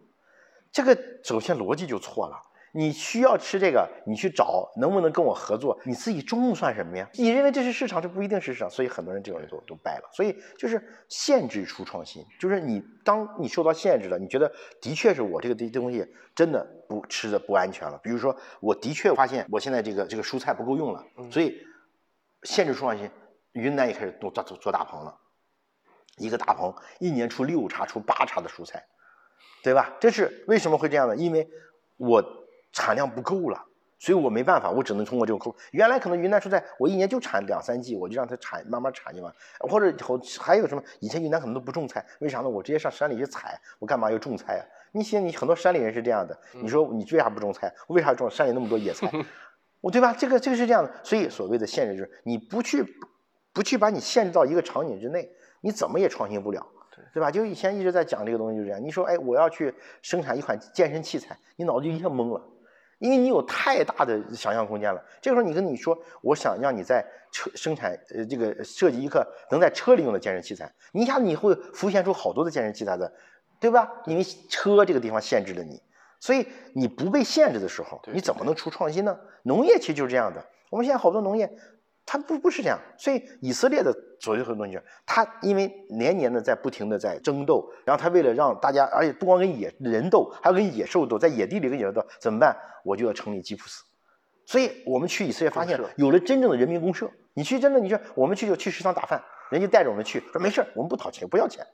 [0.72, 2.47] 这个首先逻辑就错了。
[2.78, 5.76] 你需要吃这个，你去找能不能跟我合作？
[5.84, 7.10] 你自己种算什么呀？
[7.14, 10.08] 你认为这是市场，这不一定是市场，所以很多人这种人都都败了。
[10.12, 14.48] 所以就是限制出创新，就是你当你受到限制了，你觉得
[14.80, 16.06] 的确是我这个这东西
[16.36, 17.98] 真的不吃的不安全了。
[18.00, 21.60] 比如说，我的确发现我现在这个这个蔬菜不够用了，所以
[22.44, 23.10] 限制出创新。
[23.54, 25.18] 云南也开始做做做大棚了，
[26.18, 28.84] 一个大棚一年出六茬出八茬的蔬菜，
[29.64, 29.96] 对吧？
[29.98, 31.16] 这是为什么会这样呢？
[31.16, 31.48] 因为
[31.96, 32.37] 我
[32.72, 33.64] 产量不够了，
[33.98, 35.54] 所以我没办法，我只能通过这个口。
[35.72, 39.34] 原来可能云南蔬菜我一年就产两三季，我就让它产慢慢产就完。
[39.60, 40.82] 或者以后还有什么？
[41.00, 42.48] 以前云南可能都不种菜，为啥呢？
[42.48, 44.62] 我直接上山里去采，我干嘛要种菜啊？
[44.92, 47.72] 你现你很多山里人是这样的，你说你为啥不种菜？
[47.88, 48.30] 为啥种？
[48.30, 49.10] 山里那么多野菜，
[49.80, 50.14] 我对吧？
[50.16, 52.84] 这个这个是这样的，所以所谓的限制就是你不去
[53.52, 55.28] 不去把你限制到一个场景之内，
[55.60, 56.66] 你怎么也创新不了。
[57.14, 57.30] 对吧？
[57.30, 58.82] 就以前一直在讲这个东西，就是这样。
[58.82, 62.42] 你说，哎，我要去生产一款健身器材，你脑子就一下懵了，
[62.98, 65.02] 因为你有太大的想象空间了。
[65.20, 73.12] 这个时候，你跟你说，我想让你在车生产，呃，这个设计一个能在车里用的健身器材，你一下子你会浮现出好多的健身器材的，
[73.60, 73.90] 对吧？
[74.06, 75.80] 因为车这个地方限制了你，
[76.20, 79.18] 所以你不被限制的时候，你怎么能出创新呢？
[79.42, 80.44] 农业其实就是这样的。
[80.70, 81.50] 我们现在好多农业。
[82.10, 92.56] 它不不是这样，所以以色列的所谓很多东西，他因为年年的在不停的在争斗，然后他为了让大家，而且不光跟野人斗，还要跟野兽斗，在野地里跟野兽斗，怎么办？
[92.84, 93.84] 我就要成立吉普斯。
[94.46, 97.10] 所以我们去以色列发现有了真正的人民公社。
[97.34, 101.64] 你去真的，你说我们去就去食堂打饭，人家带着我们去，说没事我们不掏钱，不要钱。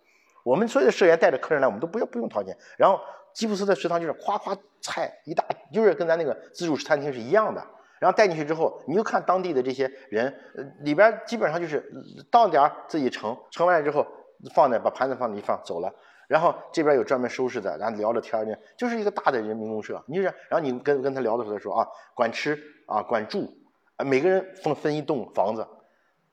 [0.45, 2.55] 我们所有的社员带着客人来，我们都不要不用掏钱。
[2.77, 3.01] 然后
[3.33, 5.43] 吉普斯的食堂就是夸夸菜一大，
[5.73, 7.67] 就是跟咱那个自助餐厅是一样的。
[8.05, 11.83] 然后带进去之后，你就看当地的这些人，呃，里边基本上就是
[12.31, 14.07] 到点儿自己盛，盛完了之后
[14.55, 15.91] 放那，把盘子放那一放走了。
[16.29, 20.05] 然后这边有专门收拾的，然后聊着天呢，就是一个大的人民公社。
[20.07, 23.51] 你就是，然后你跟跟他聊的时候说啊，管吃啊，管住，
[23.97, 25.67] 啊，每个人分分一栋房子，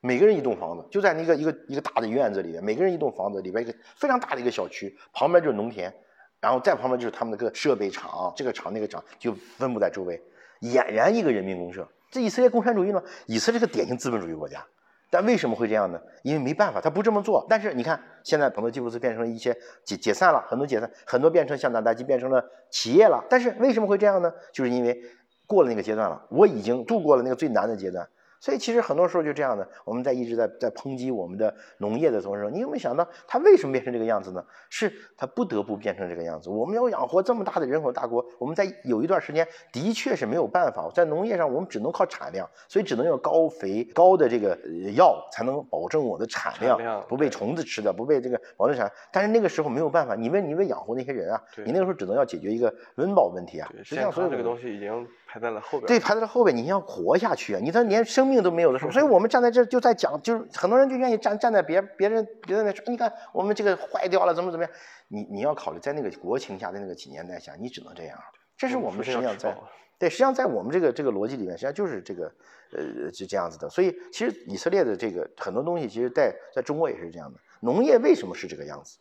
[0.01, 5.93] 每个人一栋房子，就在那个一个一个大的院子里面，每个人一栋房子里边一个非常大的一个小区，旁边就是农田，
[6.41, 10.21] 然后再旁边就是他们那个设备厂，这个厂那个厂就分布在周围。
[10.61, 13.03] 俨然一个人民公社，这以色列共产主义呢？
[13.25, 14.63] 以色列是典型资本主义国家，
[15.09, 15.99] 但为什么会这样呢？
[16.23, 17.45] 因为没办法，他不这么做。
[17.49, 23.25] 但是你看，现在很多吉布斯变成了一些解解散了，很多解散，很多变成像纳达基变成了企业了。
[23.29, 24.31] 但是为什么会这样呢？
[24.53, 25.01] 就是因为
[25.47, 28.07] 过了那个阶段了，我已经度过了那个最难的阶段。
[28.41, 34.43] 所以其实很多时候就这样的，我们在一直在在抨击我们的农业的同时，你有没有想到它为什么变成这个样子呢？
[34.71, 36.49] 是它不得不变成这个样子。
[36.49, 44.57] 我们要养活这么大的人口大国，我们在有一段时间的确是没有办法，在农业上我们只能靠产量，所以只能用高肥高的这个
[44.95, 48.91] 药才能保证我的产量不被虫子吃掉，不被这个保证产。
[49.11, 53.71] 但是那个时候没有办法，你为你为养活那些人啊，你那个时候只能要解决一个温饱问题啊。
[53.83, 55.07] 实际上，所有这个东西已经。
[55.31, 56.53] 排在了后边，对，排在了后边。
[56.53, 57.59] 你要活下去啊！
[57.63, 64.73] 你他连生命都没有的时候，所以我们站在这就在讲，就是很多人就愿意站站在别别人别人那说，你看我们这个坏掉了，怎么怎么样？
[65.07, 68.19] 你你要考虑在那个国情下的那个几年代下，你只能这样。
[68.57, 69.57] 这是我们实际上在
[69.97, 72.25] 对，实际上在我们这个这个逻辑里面，实际上就是这个
[72.73, 73.69] 呃就这样子的。
[73.69, 77.39] 所以其实以色列的这个很多东西，其实在在中国也是这样的。
[77.61, 78.97] 农业为什么是这个样子？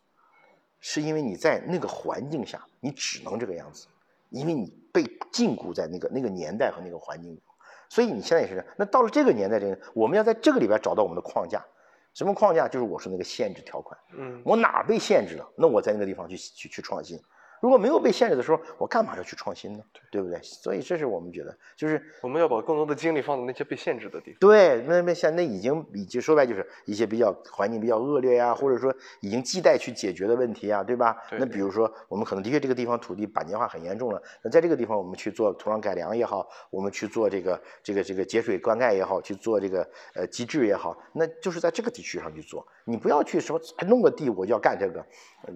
[0.78, 3.88] 是因为你在那个环境下，你只能这个样子。
[4.30, 7.42] 因为你被禁锢在那个那个年代和那个环境里，
[7.88, 8.66] 所以你现在也是这样。
[8.76, 11.64] 那到了这个年代，这个我们要在这个里边找到我们的框架，
[12.14, 12.66] 什么框架？
[12.66, 13.98] 就是我说那个限制条款。
[14.16, 15.46] 嗯，我哪被限制了？
[15.56, 17.20] 那我在那个地方去去去创新。
[17.60, 19.84] 如果没有被限制的时候，我干嘛要去创新呢？
[20.10, 20.40] 对不对？
[20.42, 24.38] 所以这是我们觉得，就是我们要把更多的精力放在那些被限制的地方。
[24.40, 31.16] 对，那那现在已经已经说白就是一些比较环境比较恶劣呀，或者说已经亟待去解决的问题啊，对吧？
[31.38, 42.66] 那比如说我们可能的确这个地方土地板结化很严重了，那在这个地方我们去做土壤改良也好，我们去做这个这个这个节水灌溉也好，去做这个呃机制也好，那就是在这个地区上去做。
[42.84, 45.04] 你不要去说弄个地我就要干这个，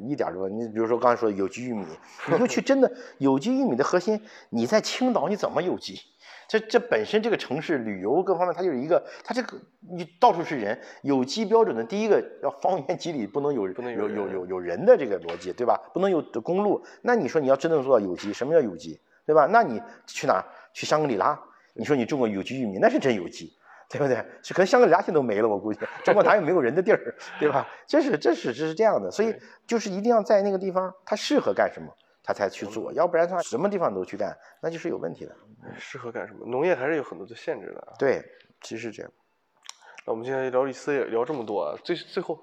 [0.06, 1.84] 一点都你比如说刚才说有机玉米，
[2.32, 4.20] 你就去真的有机玉米的核心，
[4.50, 6.00] 你在青岛你怎么有机？
[6.46, 15.80] 这这本身这个城市旅游各方面它就是一个，它这个你到处是人，有机标准的第一个要方圆几里不能有不能有有有有人的这个逻辑对吧？
[15.94, 19.46] 不能有公路，那你说你要真正做到有机，什么叫有机对吧？
[19.50, 20.44] 那你去哪？
[20.74, 21.40] 去香格里拉？
[21.72, 23.52] 你说你种个有机玉米，那是真有机。
[23.88, 24.16] 对不对？
[24.42, 27.68] 是可能香格里拉现在都没了，我估计中国哪有没有人的地儿，对吧？
[27.86, 29.34] 这是这是这是这样的，所以
[29.66, 35.36] 就是一定要在那个地方，他适合干什么，他才去做，要不然他什么地方都去干，那就是有问题的。
[35.78, 36.46] 适合干什么？
[36.46, 37.94] 农业还是有很多的限制的。
[37.98, 38.24] 对，
[38.62, 39.12] 其实这样。
[40.06, 42.38] 那我们今天聊思也聊这么多，最最后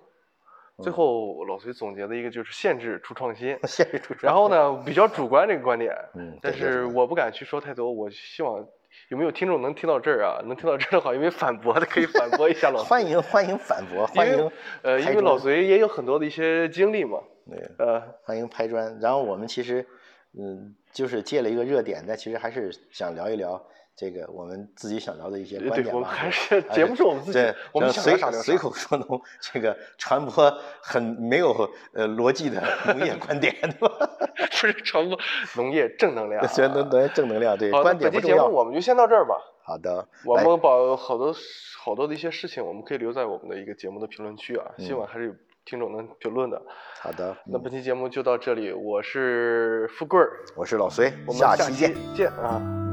[0.82, 4.16] 最后老隋总结的一个就是限制出创新，限制出。
[4.22, 8.66] 然后呢，比较主观这个观点，嗯，但是我不敢去说太多，我希望。
[9.12, 10.40] 有没有听众能听到这儿啊？
[10.46, 12.82] 能听到这儿的话，有没有反驳的可以反驳一下老？
[12.86, 14.50] 欢迎欢迎反驳，欢迎
[14.84, 17.20] 呃，因为老隋也有很多的一些经历嘛。
[17.46, 18.98] 对，呃，欢迎拍砖。
[19.02, 19.86] 然后我们其实
[20.40, 23.62] 嗯，就是借了一个热点，但其实还是想聊一聊。
[23.96, 27.40] 这个我们自己想聊的一些观点吧，还是节目是我们自己，
[27.72, 31.54] 我们随随口说农，这个传播很没有
[31.94, 34.10] 呃逻辑的农业观点，对吧？
[34.62, 35.18] 不是传播
[35.56, 38.38] 农业正能量，正能能正能量，对观点不重要。
[38.38, 39.36] 节目我们就先到这儿吧。
[39.64, 41.34] 好的，我们把好多
[41.78, 45.34] 好多的一些事情，我们可以留在我们的一个节目的评论区啊，希望还是有
[45.64, 46.60] 听众能评论的。
[47.00, 52.91] 好的，那本期节目就到这里，我是富贵儿，我是老隋，我们下期见见啊。